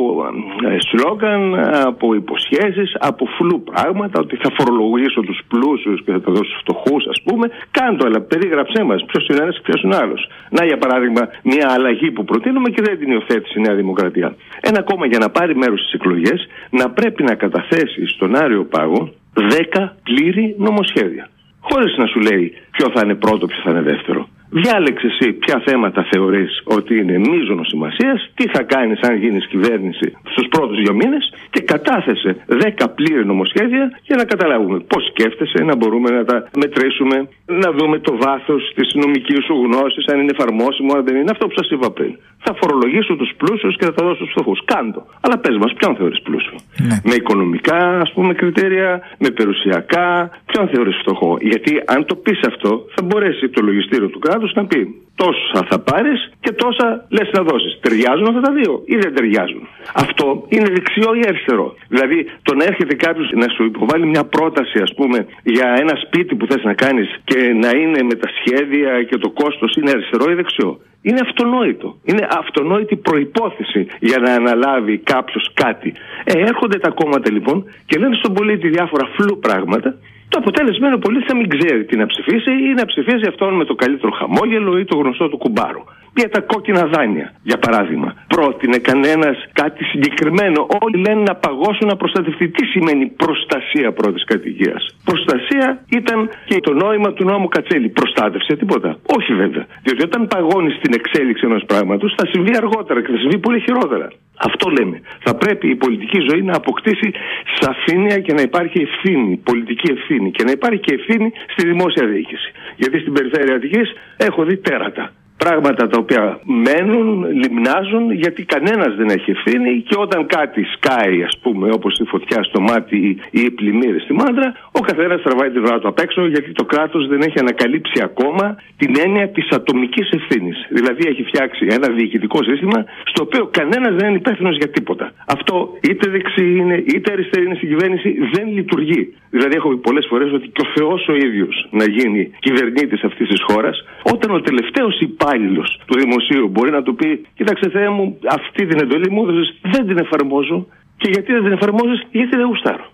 ε, 0.69 0.77
σλόγκαν, 0.89 1.43
από 1.91 2.15
υποσχέσεις, 2.15 2.97
από 2.99 3.27
φλου 3.37 3.63
πράγματα, 3.63 4.21
ότι 4.21 4.37
θα 4.37 4.51
φορολογήσω 4.57 5.21
τους 5.21 5.41
πλούσιους 5.49 6.03
και 6.05 6.13
θα 6.13 6.21
τα 6.21 6.33
δώσω 6.33 6.51
στους 6.51 6.61
φτωχούς 6.61 7.07
ας 7.07 7.23
πούμε. 7.25 7.51
Κάντο, 7.71 8.07
αλλά 8.07 8.21
περίγραψέ 8.21 8.83
μας 8.83 9.05
ποιος 9.05 9.27
είναι 9.29 9.43
ένας 9.43 9.55
και 9.57 9.63
ποιος 9.65 9.83
είναι 9.83 9.97
άλλος. 9.97 10.29
Να 10.51 10.65
για 10.65 10.79
παράδειγμα 10.79 11.23
μια 11.43 11.67
αλλαγή 11.77 12.11
που 12.11 12.25
προτείνουμε 12.25 12.69
και 12.71 12.83
δεν 12.83 12.99
την 12.99 13.11
υιοθέτησε 13.11 13.55
η 13.57 13.61
Νέα 13.61 13.75
Δημοκρατία. 13.75 14.37
Ένα 14.61 14.83
κόμμα 14.83 15.07
για 15.07 15.19
να 15.19 15.29
πάρει 15.31 15.57
μέρος 15.57 15.81
στις 15.81 15.93
εκλογές 15.93 16.49
να 16.71 16.91
πρέπει 16.91 17.23
να 17.23 17.35
καταθέσει 17.35 18.07
στον 18.07 18.37
Άρειο 18.37 18.65
Πάγο 18.65 19.13
10 19.35 19.89
πλήρη 20.03 20.55
νομοσχέδια. 20.59 21.29
Χωρίς 21.61 21.97
να 21.97 22.07
σου 22.07 22.21
λέει 22.21 22.53
ποιο 22.71 22.91
θα 22.95 23.01
είναι 23.05 23.15
πρώτο, 23.15 23.47
ποιο 23.47 23.61
θα 23.65 23.71
είναι 23.71 23.83
δεύτερο. 23.83 24.22
Διάλεξε 24.61 25.07
εσύ 25.07 25.33
ποια 25.33 25.63
θέματα 25.67 26.07
θεωρείς 26.13 26.63
ότι 26.65 26.99
είναι 26.99 27.19
μείζονο 27.19 27.65
σημασίας, 27.65 28.31
τι 28.35 28.45
θα 28.55 28.63
κάνεις 28.63 29.01
αν 29.01 29.15
γίνεις 29.17 29.47
κυβέρνηση 29.47 30.07
στους 30.33 30.47
πρώτους 30.49 30.77
δύο 30.83 30.95
μήνες 30.95 31.33
και 31.51 31.61
κατάθεσε 31.63 32.31
10 32.47 32.89
πλήρη 32.95 33.27
νομοσχέδια 33.27 33.85
για 34.03 34.17
να 34.17 34.25
καταλάβουμε 34.25 34.79
πώς 34.79 35.03
σκέφτεσαι, 35.11 35.59
να 35.65 35.77
μπορούμε 35.77 36.11
να 36.11 36.25
τα 36.25 36.49
μετρήσουμε, 36.57 37.29
να 37.47 37.73
δούμε 37.73 37.99
το 37.99 38.17
βάθος 38.25 38.73
της 38.75 38.95
νομικής 38.95 39.45
σου 39.45 39.55
γνώσης, 39.65 40.07
αν 40.07 40.21
είναι 40.21 40.33
εφαρμόσιμο, 40.37 40.91
αν 40.97 41.05
δεν 41.05 41.17
είναι. 41.17 41.31
Αυτό 41.31 41.47
που 41.47 41.55
σας 41.57 41.71
είπα 41.71 41.91
πριν. 41.91 42.13
Θα 42.45 42.53
φορολογήσω 42.61 43.17
τους 43.17 43.31
πλούσιους 43.37 43.77
και 43.77 43.85
θα 43.85 43.93
τα 43.95 44.03
δώσω 44.05 44.17
στους 44.17 44.31
φτωχούς. 44.31 44.61
Κάντο. 44.65 45.07
Αλλά 45.21 45.39
πες 45.39 45.57
μας, 45.57 45.73
ποιον 45.79 45.97
θεωρείς 45.97 46.21
πλούσιο. 46.23 46.57
Ναι. 46.89 46.97
Με 47.05 47.15
οικονομικά, 47.15 47.99
ας 48.05 48.13
πούμε, 48.13 48.35
κριτήρια, 48.35 49.01
με 49.19 49.31
περιουσιακά. 49.31 50.31
Ποιον 50.47 50.69
θεωρείς 50.73 50.97
φτωχό. 51.03 51.37
Γιατί 51.41 51.83
αν 51.87 52.05
το 52.07 52.15
πεις 52.15 52.41
αυτό, 52.47 52.71
θα 52.95 53.03
μπορέσει 53.03 53.49
το 53.49 53.61
λογιστήριο 53.63 54.09
του 54.09 54.19
κράτους 54.19 54.42
να 54.55 54.65
πει 54.67 55.03
τόσα 55.15 55.61
θα 55.71 55.79
πάρεις 55.79 56.33
και 56.41 56.53
τόσα 56.53 57.07
λες 57.09 57.29
να 57.33 57.43
δώσεις. 57.43 57.79
Ταιριάζουν 57.81 58.27
αυτά 58.27 58.41
τα 58.41 58.53
δύο 58.53 58.83
ή 58.85 58.97
δεν 58.97 59.15
ταιριάζουν; 59.15 59.63
Αυτό 59.95 60.45
είναι 60.49 60.69
δεξιό 60.77 61.11
ή 61.21 61.23
αριστερό. 61.31 61.75
Δηλαδή, 61.89 62.19
το 62.43 62.55
να 62.55 62.65
έρχεται 62.65 62.95
κάποιος 62.95 63.31
να 63.43 63.49
σου 63.55 63.65
υποβάλει 63.65 64.07
μια 64.07 64.25
πρόταση, 64.25 64.79
ας 64.87 64.95
πούμε, 64.95 65.27
για 65.43 65.69
ένα 65.83 65.95
σπίτι 66.05 66.35
που 66.35 66.47
θες 66.47 66.63
να 66.63 66.75
κάνεις 66.75 67.09
και 67.25 67.39
να 67.63 67.71
είναι 67.81 68.03
με 68.03 68.15
τα 68.15 68.29
σχέδια 68.39 69.03
και 69.03 69.17
το 69.17 69.31
κόστος 69.31 69.75
είναι 69.77 69.91
αριστερό 69.91 70.31
ή 70.31 70.35
δεξιό; 70.35 70.81
Είναι 71.03 71.21
αυτονόητο. 71.29 71.89
Είναι 72.05 72.27
αυτονόητη 72.43 72.97
προπόθεση 72.97 73.87
για 73.99 74.19
να 74.19 74.31
αναλάβει 74.33 74.99
κάποιος 74.99 75.51
κάτι. 75.55 75.93
Ε, 76.25 76.33
έρχονται 76.51 76.79
τα 76.79 76.91
κόμματα 76.91 77.31
λοιπόν 77.33 77.65
και 77.87 77.99
λένε 77.99 78.15
στον 78.15 78.35
πολίτη 78.35 78.69
διάφορα 78.69 79.07
φλού 79.17 79.39
πράγματα 79.39 79.91
το 80.33 80.39
αποτέλεσμα 80.43 80.87
είναι 80.87 80.99
ο 81.01 81.03
πολίτης 81.07 81.29
να 81.33 81.37
μην 81.39 81.49
ξέρει 81.55 81.85
τι 81.85 81.97
να 81.97 82.07
ψηφίσει 82.07 82.53
ή 82.69 82.71
να 82.81 82.85
ψηφίζει 82.91 83.27
αυτόν 83.33 83.55
με 83.61 83.65
το 83.65 83.75
καλύτερο 83.75 84.13
χαμόγελο 84.19 84.79
ή 84.79 84.85
το 84.85 84.97
γνωστό 85.01 85.29
του 85.29 85.39
κουμπάρο. 85.45 85.83
Για 86.15 86.29
τα 86.29 86.41
κόκκινα 86.41 86.85
δάνεια, 86.87 87.33
για 87.43 87.59
παράδειγμα. 87.59 88.15
Πρότεινε 88.29 88.79
κανένας 88.79 89.37
κάτι 89.53 89.85
συγκεκριμένο. 89.85 90.67
Όλοι 90.81 90.99
λένε 91.07 91.23
να 91.31 91.35
παγώσουν 91.35 91.87
να 91.93 91.97
προστατευτεί. 91.97 92.49
Τι 92.49 92.65
σημαίνει 92.67 93.07
προστασία 93.07 93.93
πρώτης 93.93 94.25
κατοικίας; 94.25 94.97
Προστασία 95.05 95.85
ήταν 95.89 96.31
και 96.45 96.61
το 96.61 96.73
νόημα 96.73 97.13
του 97.13 97.25
νόμου 97.25 97.49
Κατσέλη. 97.49 97.89
Προστάτευσε 97.89 98.57
τίποτα. 98.57 98.99
Όχι 99.17 99.33
βέβαια. 99.35 99.67
Διότι 99.83 100.03
όταν 100.03 100.27
παγώνεις 100.27 100.79
την 100.83 100.93
εξέλιξη 100.95 101.43
ενός 101.47 101.65
πράγματος 101.67 102.15
θα 102.17 102.27
συμβεί 102.33 102.53
αργότερα 102.57 103.03
και 103.03 103.11
θα 103.13 103.19
συμβεί 103.19 103.39
πολύ 103.39 103.61
χειρότερα. 103.61 104.09
Αυτό 104.49 104.71
λέμε. 104.71 105.01
Θα 105.19 105.35
πρέπει 105.35 105.69
η 105.69 105.75
πολιτική 105.75 106.19
ζωή 106.31 106.43
να 106.43 106.57
αποκτήσει 106.57 107.13
σαφήνεια 107.61 108.19
και 108.19 108.33
να 108.33 108.43
υπάρχει 108.43 108.79
ευθύνη, 108.81 109.37
πολιτική 109.37 109.91
ευθύνη 109.91 110.31
και 110.31 110.45
να 110.45 110.51
υπάρχει 110.51 110.81
και 110.81 110.95
ευθύνη 110.95 111.33
στη 111.53 111.67
δημόσια 111.67 112.07
διοίκηση. 112.07 112.53
Γιατί 112.77 112.99
στην 112.99 113.13
περιφέρεια 113.13 113.55
Αττικής 113.55 113.93
έχω 114.17 114.45
δει 114.45 114.57
τέρατα 114.57 115.13
πράγματα 115.43 115.83
τα 115.93 115.99
οποία 115.99 116.41
μένουν, 116.67 117.09
λιμνάζουν, 117.41 118.05
γιατί 118.23 118.41
κανένας 118.55 118.93
δεν 119.01 119.09
έχει 119.17 119.31
ευθύνη 119.31 119.73
και 119.89 119.97
όταν 119.99 120.27
κάτι 120.27 120.63
σκάει, 120.75 121.23
ας 121.23 121.39
πούμε, 121.43 121.67
όπως 121.73 121.99
η 121.99 122.05
φωτιά 122.05 122.43
στο 122.43 122.61
μάτι 122.61 122.97
ή 123.31 123.41
οι 123.41 123.51
πλημμύρες 123.51 124.03
στη 124.03 124.13
μάντρα, 124.13 124.49
ο 124.79 124.81
καθένας 124.81 125.23
τραβάει 125.23 125.51
την 125.51 125.65
ώρα 125.65 125.79
του 125.79 125.89
απ' 125.89 125.99
έξω, 125.99 126.27
γιατί 126.27 126.53
το 126.53 126.65
κράτος 126.65 127.09
δεν 127.09 127.21
έχει 127.27 127.39
ανακαλύψει 127.39 127.99
ακόμα 128.03 128.57
την 128.77 128.91
έννοια 129.05 129.29
της 129.29 129.47
ατομικής 129.59 130.11
ευθύνης. 130.11 130.57
Δηλαδή 130.71 131.03
έχει 131.09 131.23
φτιάξει 131.23 131.67
ένα 131.71 131.89
διοικητικό 131.97 132.39
σύστημα 132.43 132.85
στο 133.11 133.23
οποίο 133.27 133.43
κανένας 133.59 133.93
δεν 133.99 134.09
είναι 134.09 134.21
υπεύθυνος 134.25 134.57
για 134.57 134.69
τίποτα. 134.69 135.13
Αυτό 135.27 135.55
είτε 135.89 136.11
δεξί 136.11 136.47
είναι, 136.59 136.77
είτε 136.95 137.13
αριστερή 137.13 137.45
είναι 137.47 137.55
στην 137.55 137.69
κυβέρνηση, 137.69 138.09
δεν 138.33 138.47
λειτουργεί. 138.53 139.15
Δηλαδή 139.31 139.55
έχω 139.57 139.69
πει 139.69 139.77
πολλές 139.77 140.07
φορές 140.11 140.33
ότι 140.33 140.47
και 140.55 140.63
ο 140.67 140.69
Θεός 140.75 141.09
ο 141.09 141.15
ίδιος 141.15 141.69
να 141.71 141.85
γίνει 141.85 142.31
κυβερνήτης 142.39 143.03
αυτής 143.03 143.29
της 143.29 143.41
χώρας, 143.49 143.85
όταν 144.03 144.31
ο 144.35 144.41
τελευταίος 144.41 145.01
υπάλληλος 145.01 145.31
υπάλληλος 145.33 145.81
του 145.87 145.95
δημοσίου 145.99 146.49
μπορεί 146.49 146.71
να 146.71 146.83
του 146.83 146.95
πει: 146.95 147.27
Κοίταξε, 147.35 147.69
Θεέ 147.69 147.89
μου, 147.89 148.19
αυτή 148.29 148.67
την 148.67 148.79
εντολή 148.81 149.11
μου 149.11 149.23
έδωσες, 149.23 149.59
δεν 149.63 149.87
την 149.87 149.99
εφαρμόζω. 149.99 150.67
Και 150.97 151.09
γιατί 151.11 151.33
δεν 151.33 151.43
την 151.43 151.53
εφαρμόζεις, 151.53 152.07
γιατί 152.11 152.37
δεν 152.37 152.47
γουστάρω. 152.47 152.85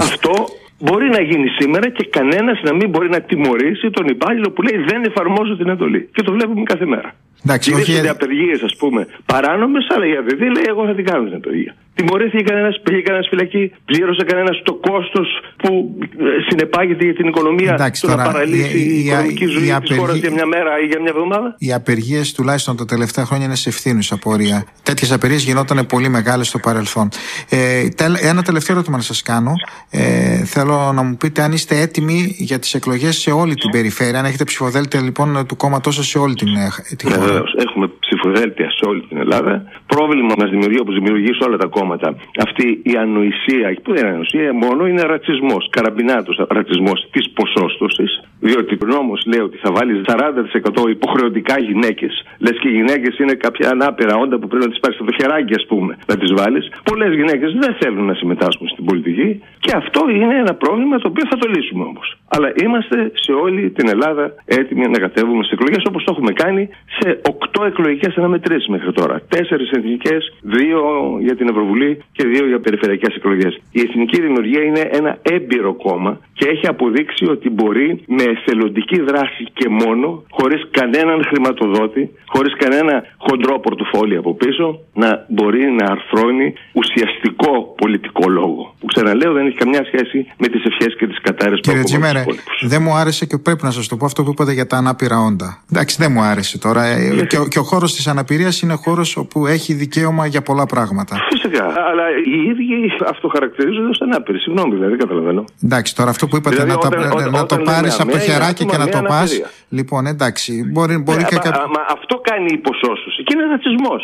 Αυτό 0.00 0.32
μπορεί 0.78 1.08
να 1.08 1.20
γίνει 1.22 1.48
σήμερα 1.58 1.88
και 1.90 2.04
κανένας 2.10 2.60
να 2.62 2.74
μην 2.74 2.88
μπορεί 2.90 3.08
να 3.08 3.20
τιμωρήσει 3.20 3.90
τον 3.90 4.06
υπάλληλο 4.06 4.50
που 4.50 4.62
λέει 4.62 4.84
δεν 4.90 5.04
εφαρμόζω 5.04 5.56
την 5.56 5.68
εντολή. 5.68 6.08
Και 6.14 6.22
το 6.22 6.32
βλέπουμε 6.32 6.62
κάθε 6.62 6.86
μέρα. 6.86 7.14
Εντάξει, 7.44 7.72
όχι. 7.72 7.98
Είναι 7.98 8.08
απεργίε, 8.08 8.54
ας 8.64 8.76
πούμε, 8.76 9.06
παράνομες, 9.26 9.86
αλλά 9.94 10.06
η 10.06 10.16
ΑΔΔ 10.16 10.40
λέει: 10.40 10.64
Εγώ 10.68 10.86
θα 10.86 10.94
την 10.94 11.04
κάνω 11.04 11.24
την 11.24 11.34
απεργία. 11.34 11.74
Τιμωρήθηκε 11.94 12.42
κανένας, 12.42 12.80
πήγε 12.82 13.00
κανένας 13.00 13.28
φυλακή, 13.28 13.72
πλήρωσε 13.84 14.24
κανένας 14.24 14.62
το 14.64 14.74
κόστος 14.74 15.28
που 15.56 15.98
ε, 16.00 16.24
συνεπάγεται 16.48 17.04
για 17.04 17.14
την 17.14 17.26
οικονομία 17.28 17.72
Εντάξει, 17.72 18.00
το 18.00 18.08
να 18.08 18.24
παραλύσει 18.24 18.78
η, 18.78 18.82
η, 18.82 18.96
η 18.96 19.04
οικονομική 19.04 19.46
ζωή 19.46 19.76
της 19.80 19.96
χώρας 19.96 20.16
για 20.16 20.30
μια 20.30 20.46
μέρα 20.46 20.70
ή 20.82 20.86
για 20.86 21.00
μια 21.00 21.12
εβδομάδα. 21.14 21.54
Οι 21.58 21.72
απεργίες 21.72 22.32
τουλάχιστον 22.32 22.76
τα 22.76 22.84
τελευταία 22.84 23.24
χρόνια 23.24 23.46
είναι 23.46 23.54
σε 23.54 23.68
ευθύνους 23.68 24.12
απορία. 24.12 24.64
Τέτοιες 24.82 25.12
απεργίες 25.12 25.44
γινόταν 25.44 25.86
πολύ 25.86 26.08
μεγάλες 26.08 26.48
στο 26.48 26.58
παρελθόν. 26.58 27.08
Ε, 27.48 27.88
ένα 28.22 28.42
τελευταίο 28.42 28.76
ερώτημα 28.76 28.96
να 28.96 29.02
σας 29.02 29.22
κάνω. 29.22 29.52
Ε, 29.90 30.44
θέλω 30.44 30.92
να 30.94 31.02
μου 31.02 31.16
πείτε 31.16 31.42
αν 31.42 31.52
είστε 31.52 31.80
έτοιμοι 31.80 32.34
για 32.38 32.58
τις 32.58 32.74
εκλογές 32.74 33.16
σε 33.16 33.30
όλη 33.30 33.54
την 33.54 33.70
περιφέρεια. 33.70 34.18
Αν 34.18 34.24
έχετε 34.24 34.44
ψηφοδέλτια 34.44 35.00
λοιπόν 35.00 35.46
του 35.46 35.56
κόμματός 35.56 35.94
σας 35.94 36.06
σε 36.06 36.18
όλη 36.18 36.34
την, 36.34 36.48
ε, 36.48 36.94
τη 36.96 37.12
χώρα. 37.12 37.29
Βεβαίως. 37.30 37.54
Έχουμε 37.64 37.86
ψηφοδέλτια 38.04 38.68
σε 38.70 38.84
όλη 38.90 39.00
την 39.08 39.18
Ελλάδα. 39.24 39.52
Πρόβλημα 39.86 40.34
μας 40.40 40.50
δημιουργεί, 40.50 40.80
όπως 40.80 40.94
δημιουργεί 40.94 41.32
σε 41.38 41.44
όλα 41.46 41.56
τα 41.56 41.66
κόμματα, 41.66 42.08
αυτή 42.46 42.66
η 42.92 42.94
ανοησία, 43.04 43.66
που 43.82 43.90
δεν 43.94 44.02
είναι 44.04 44.12
ανοησία 44.14 44.52
μόνο, 44.64 44.86
είναι 44.86 45.02
ρατσισμός. 45.02 45.62
Καραμπινάτος 45.70 46.36
ρατσισμός 46.48 46.98
της 47.10 47.24
ποσόστοσης. 47.38 48.12
Διότι 48.40 48.74
ο 48.84 48.86
νόμος 48.86 49.20
λέει 49.30 49.42
ότι 49.48 49.56
θα 49.64 49.70
βάλεις 49.76 49.96
40% 50.04 50.88
υποχρεωτικά 50.96 51.54
γυναίκες. 51.68 52.12
Λες 52.38 52.56
και 52.60 52.68
οι 52.68 52.72
γυναίκες 52.78 53.18
είναι 53.18 53.34
κάποια 53.34 53.68
ανάπηρα 53.70 54.14
όντα 54.16 54.38
που 54.38 54.46
πρέπει 54.48 54.64
να 54.64 54.70
τις 54.70 54.80
πάρεις 54.80 54.96
στο 54.96 55.06
χεράκι, 55.18 55.54
ας 55.60 55.66
πούμε, 55.66 55.92
να 56.06 56.16
τις 56.16 56.32
βάλεις. 56.38 56.64
Πολλές 56.90 57.12
γυναίκες 57.14 57.50
δεν 57.62 57.72
θέλουν 57.80 58.04
να 58.04 58.14
συμμετάσχουν 58.14 58.68
στην 58.68 58.84
πολιτική 58.84 59.42
και 59.64 59.72
αυτό 59.76 60.00
είναι 60.10 60.36
ένα 60.44 60.54
πρόβλημα 60.54 60.98
το 60.98 61.08
οποίο 61.08 61.24
θα 61.30 61.36
το 61.36 61.48
λύσουμε 61.54 61.84
όμως. 61.84 62.16
Αλλά 62.28 62.52
είμαστε 62.62 63.12
σε 63.14 63.32
όλη 63.32 63.70
την 63.70 63.88
Ελλάδα 63.88 64.34
έτοιμοι 64.44 64.86
να 64.88 64.98
κατέβουμε 64.98 65.42
στις 65.44 65.58
εκλογές 65.58 65.82
όπως 65.88 66.04
το 66.04 66.10
έχουμε 66.14 66.32
κάνει 66.32 66.68
σε 66.98 67.20
8 67.60 67.66
εκλογικές 67.66 68.16
αναμετρήσεις 68.16 68.68
μέχρι 68.68 68.92
τώρα. 68.92 69.20
Τέσσερις 69.28 69.70
εθνικές, 69.70 70.22
δύο 70.40 70.80
για 71.20 71.36
την 71.36 71.48
Ευρωβουλή 71.48 72.02
και 72.12 72.26
δύο 72.26 72.46
για 72.46 72.60
περιφερειακές 72.60 73.14
εκλογές. 73.14 73.60
Η 73.72 73.80
Εθνική 73.80 74.20
Δημιουργία 74.20 74.62
είναι 74.62 74.88
ένα 74.92 75.18
έμπειρο 75.22 75.72
κόμμα 75.74 76.20
και 76.32 76.48
έχει 76.48 76.66
αποδείξει 76.66 77.24
ότι 77.30 77.50
μπορεί 77.50 78.04
με 78.06 78.22
εθελοντική 78.22 79.00
δράση 79.00 79.44
και 79.52 79.68
μόνο, 79.68 80.22
χωρίς 80.30 80.68
κανέναν 80.70 81.24
χρηματοδότη, 81.24 82.10
χωρίς 82.26 82.56
κανένα 82.56 83.04
χοντρό 83.18 83.58
πορτοφόλι 83.58 84.16
από 84.16 84.34
πίσω, 84.34 84.80
να 84.94 85.24
μπορεί 85.28 85.70
να 85.70 85.84
αρθρώνει 85.84 86.54
ουσιαστικό 86.72 87.74
πολιτικό 87.76 88.28
λόγο. 88.28 88.74
Που 88.80 88.86
ξαναλέω 88.86 89.32
δεν 89.32 89.46
έχει 89.50 89.58
καμιά 89.58 89.82
σχέση 89.84 90.18
με 90.38 90.46
τις 90.48 90.62
ευχές 90.64 90.96
και 90.98 91.06
τις 91.06 91.20
κατάρρες 91.20 91.60
που 91.60 91.68
Κύριε 91.68 91.82
Τζίμερε, 91.82 92.24
δεν 92.60 92.82
μου 92.82 92.92
άρεσε 92.94 93.26
και 93.26 93.38
πρέπει 93.38 93.64
να 93.64 93.70
σας 93.70 93.88
το 93.88 93.96
πω 93.96 94.04
αυτό 94.04 94.22
που 94.24 94.30
είπατε 94.30 94.52
για 94.52 94.66
τα 94.66 94.76
ανάπηρα 94.76 95.18
όντα. 95.18 95.58
Εντάξει, 95.72 95.96
δεν 95.98 96.12
μου 96.12 96.20
άρεσε 96.20 96.58
τώρα. 96.58 96.84
Ε, 96.84 97.26
και, 97.28 97.36
και 97.48 97.58
ο 97.58 97.62
χώρος 97.62 97.94
της 97.94 98.06
αναπηρίας 98.06 98.62
είναι 98.62 98.74
χώρος 98.74 99.16
όπου 99.16 99.46
έχει 99.46 99.72
δικαίωμα 99.74 100.26
για 100.26 100.42
πολλά 100.42 100.66
πράγματα. 100.66 101.16
Φυσικά. 101.30 101.64
Αλλά 101.64 102.04
οι 102.26 102.48
ίδιοι 102.50 102.92
αυτοχαρακτηρίζονται 103.08 103.88
ως 103.88 104.00
ανάπηροι. 104.00 104.38
Συγγνώμη, 104.38 104.74
δηλαδή, 104.74 104.96
καταλαβαίνω. 104.96 105.44
Εντάξει, 105.64 105.96
τώρα 105.96 106.10
αυτό 106.10 106.26
που 106.26 106.36
είπατε 106.36 106.56
δηλαδή, 106.56 106.70
να, 106.70 106.76
όταν, 106.76 106.90
τα, 106.90 107.08
όταν, 107.12 107.30
να 107.30 107.46
το 107.46 107.56
πάρεις 107.56 108.00
από 108.00 108.10
το 108.10 108.18
χεράκι 108.18 108.64
και 108.64 108.76
να 108.76 108.88
το 108.88 109.00
πας. 109.08 109.40
Λοιπόν, 109.68 110.06
εντάξει. 110.06 110.52
Μπορεί, 110.72 110.98
μπορεί 110.98 111.22
ναι, 111.22 111.28
και 111.30 111.38
μα, 111.44 111.50
μα, 111.50 111.82
αυτό 111.96 112.14
κάνει 112.28 112.48
η 112.50 112.56
υποσώσωση. 112.60 113.09
Και 113.30 113.36
είναι 113.38 113.48
ρατσισμός. 113.56 114.02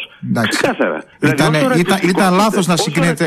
Ξεκάθαρα. 0.48 0.98
Ήταν, 1.20 1.52
δηλαδή, 1.52 1.80
ήταν, 1.80 1.98
ήταν 2.02 2.34
λάθος 2.34 2.66
να 2.66 2.76
συγκρίνεται. 2.76 3.26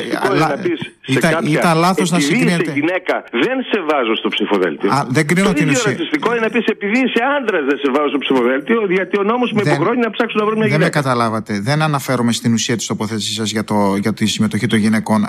Ήταν 1.57 1.77
λάθος 1.77 2.11
να 2.11 2.19
συγκρίνεται. 2.19 2.71
γυναίκα 2.71 3.15
δεν 3.31 3.57
σε 3.71 3.79
βάζω 3.89 4.15
στο 4.15 4.29
ψηφοδέλτιο. 4.29 4.89
δεν 5.09 5.27
κρίνω 5.27 5.53
την 5.53 5.69
ουσία. 5.69 5.83
Το 5.83 5.89
ρατσιστικό 5.89 6.27
είναι 6.31 6.45
να 6.45 6.49
πεις 6.49 6.65
επειδή 6.65 6.97
είσαι 7.05 7.21
άντρας 7.37 7.63
δεν 7.69 7.77
σε 7.83 7.91
βάζω 7.95 8.07
στο 8.07 8.17
ψηφοδέλτιο, 8.17 8.85
γιατί 8.89 9.19
ο 9.19 9.23
νόμος 9.23 9.51
με 9.51 9.61
υποχρεώνει 9.65 9.99
να 9.99 10.11
ψάξω 10.11 10.35
να 10.39 10.45
βρω 10.45 10.55
μια 10.55 10.65
γυναίκα. 10.65 10.83
Δεν 10.83 10.91
με 10.93 10.99
καταλάβατε. 11.01 11.59
Δεν 11.69 11.81
αναφέρομαι 11.81 12.31
στην 12.31 12.53
ουσία 12.53 12.75
της 12.75 12.85
τοποθέτησής 12.85 13.35
σας 13.35 13.51
για, 13.51 13.63
για 13.99 14.13
τη 14.13 14.25
συμμετοχή 14.25 14.67
των 14.67 14.79
γυναικών. 14.79 15.19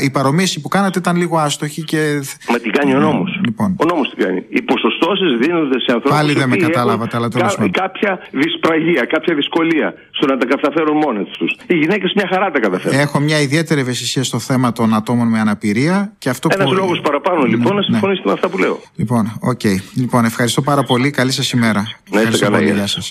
η 0.00 0.10
παρομοίηση 0.10 0.60
που 0.60 0.68
κάνατε 0.68 0.98
ήταν 0.98 1.16
λίγο 1.16 1.36
άστοχη 1.38 1.82
και. 1.82 2.00
Μα 2.48 2.58
την 2.58 2.72
κάνει 2.72 2.94
ο 2.94 2.98
νόμος. 2.98 3.40
Λοιπόν. 3.44 3.76
Ο 3.82 3.84
νόμος 3.84 4.06
την 4.10 4.24
κάνει. 4.24 4.44
Οι 4.48 4.62
ποσοστώσεις 4.62 5.30
δίνονται 5.40 5.78
σε 5.80 5.92
ανθρώπους. 5.92 6.18
Πάλι 6.18 6.32
δεν 6.32 6.48
με 6.48 6.56
καταλάβατε, 6.56 7.16
αλλά 7.16 7.28
τέλος 7.28 7.54
πάντων. 7.54 7.70
Κάποια 7.70 8.12
δυσπραγία, 8.30 9.04
κάποια 9.04 9.34
δυσκολία 9.34 9.94
στο 10.20 10.32
να 10.32 10.38
τα 10.40 10.46
καταφέρουν 10.46 10.96
μόνες 10.96 11.26
τους. 11.38 11.50
Οι 11.66 11.76
γυναίκες 11.82 12.12
μια 12.14 12.28
χαρά 12.32 12.50
τα 12.50 12.60
καταφέρουν. 12.60 12.98
Έχω 12.98 13.20
μια 13.20 13.38
ιδιαίτερη 13.40 13.80
ευαισθησία 13.80 14.24
στο 14.24 14.38
θέμα 14.38 14.72
των 14.72 14.94
ατόμων 14.94 15.28
με 15.28 15.38
αναπηρία. 15.40 16.12
Και 16.18 16.28
αυτό 16.28 16.48
Ένας 16.52 16.68
που... 16.68 16.74
λόγος 16.74 17.00
παραπάνω 17.00 17.42
λοιπόν 17.52 17.76
να 17.76 17.82
συμφωνήσετε 17.82 18.28
ναι. 18.28 18.32
με 18.32 18.32
αυτά 18.32 18.48
που 18.48 18.58
λέω. 18.58 18.76
Λοιπόν, 18.96 19.38
OK. 19.40 19.60
Okay. 19.62 19.76
Λοιπόν, 19.94 20.24
ευχαριστώ 20.24 20.60
πάρα 20.62 20.82
πολύ. 20.82 21.10
Καλή 21.10 21.32
σας 21.32 21.50
ημέρα. 21.50 21.82
Να 22.10 22.20
είστε 22.20 22.38
καλά. 22.44 22.60
Γεια 22.60 22.86
σας. 22.86 23.08